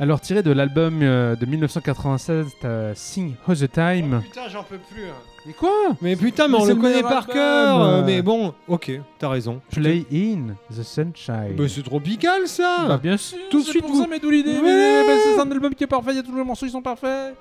[0.00, 4.22] Alors, tiré de l'album euh, de 1996, euh, Sing All the Time.
[4.24, 5.04] Putain, j'en peux plus.
[5.44, 5.70] Mais quoi?
[6.00, 7.34] Mais putain, mais Mais on c'est le le connaît meilleur par album.
[7.34, 7.80] cœur.
[7.82, 9.60] euh, Mais bon, ok, t'as raison.
[9.70, 11.54] Play in the Sunshine.
[11.54, 12.86] Bah, c'est tropical ça.
[12.88, 13.36] Bah, bien sûr.
[13.50, 14.62] Tout de c'est suite, pour vous- ça, mais d'où l'idée Ouais.
[14.62, 16.70] mais- bah, C'est un album qui est parfait, il y a tous les morceaux, ils
[16.72, 17.34] sont parfaits.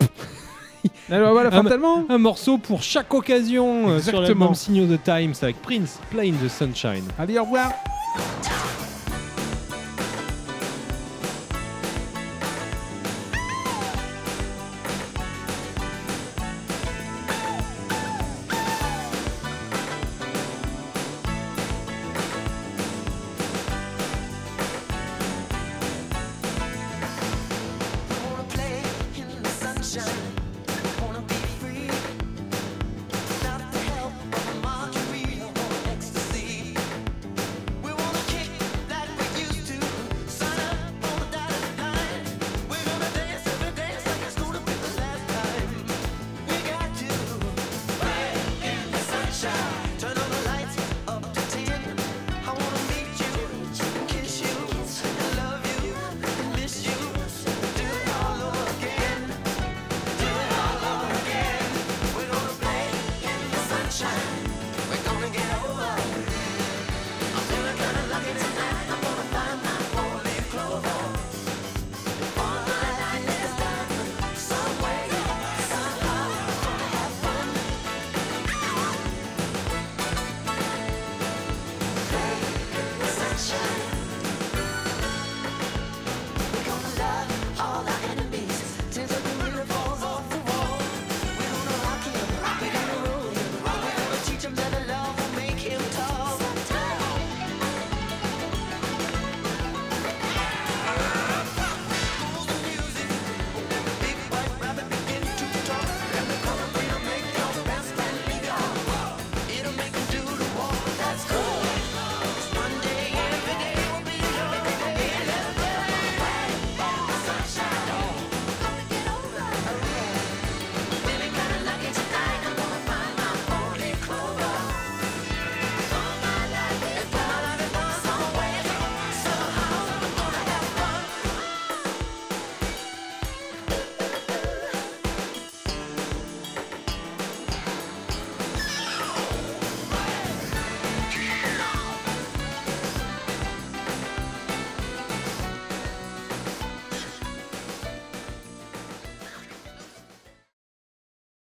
[1.10, 2.04] Alors voilà, Un- fatalement.
[2.08, 4.22] Un morceau pour chaque occasion euh, sur Exactement.
[4.46, 7.04] l'album Signal the Times avec Prince, Play in the Sunshine.
[7.18, 7.70] Allez, au revoir.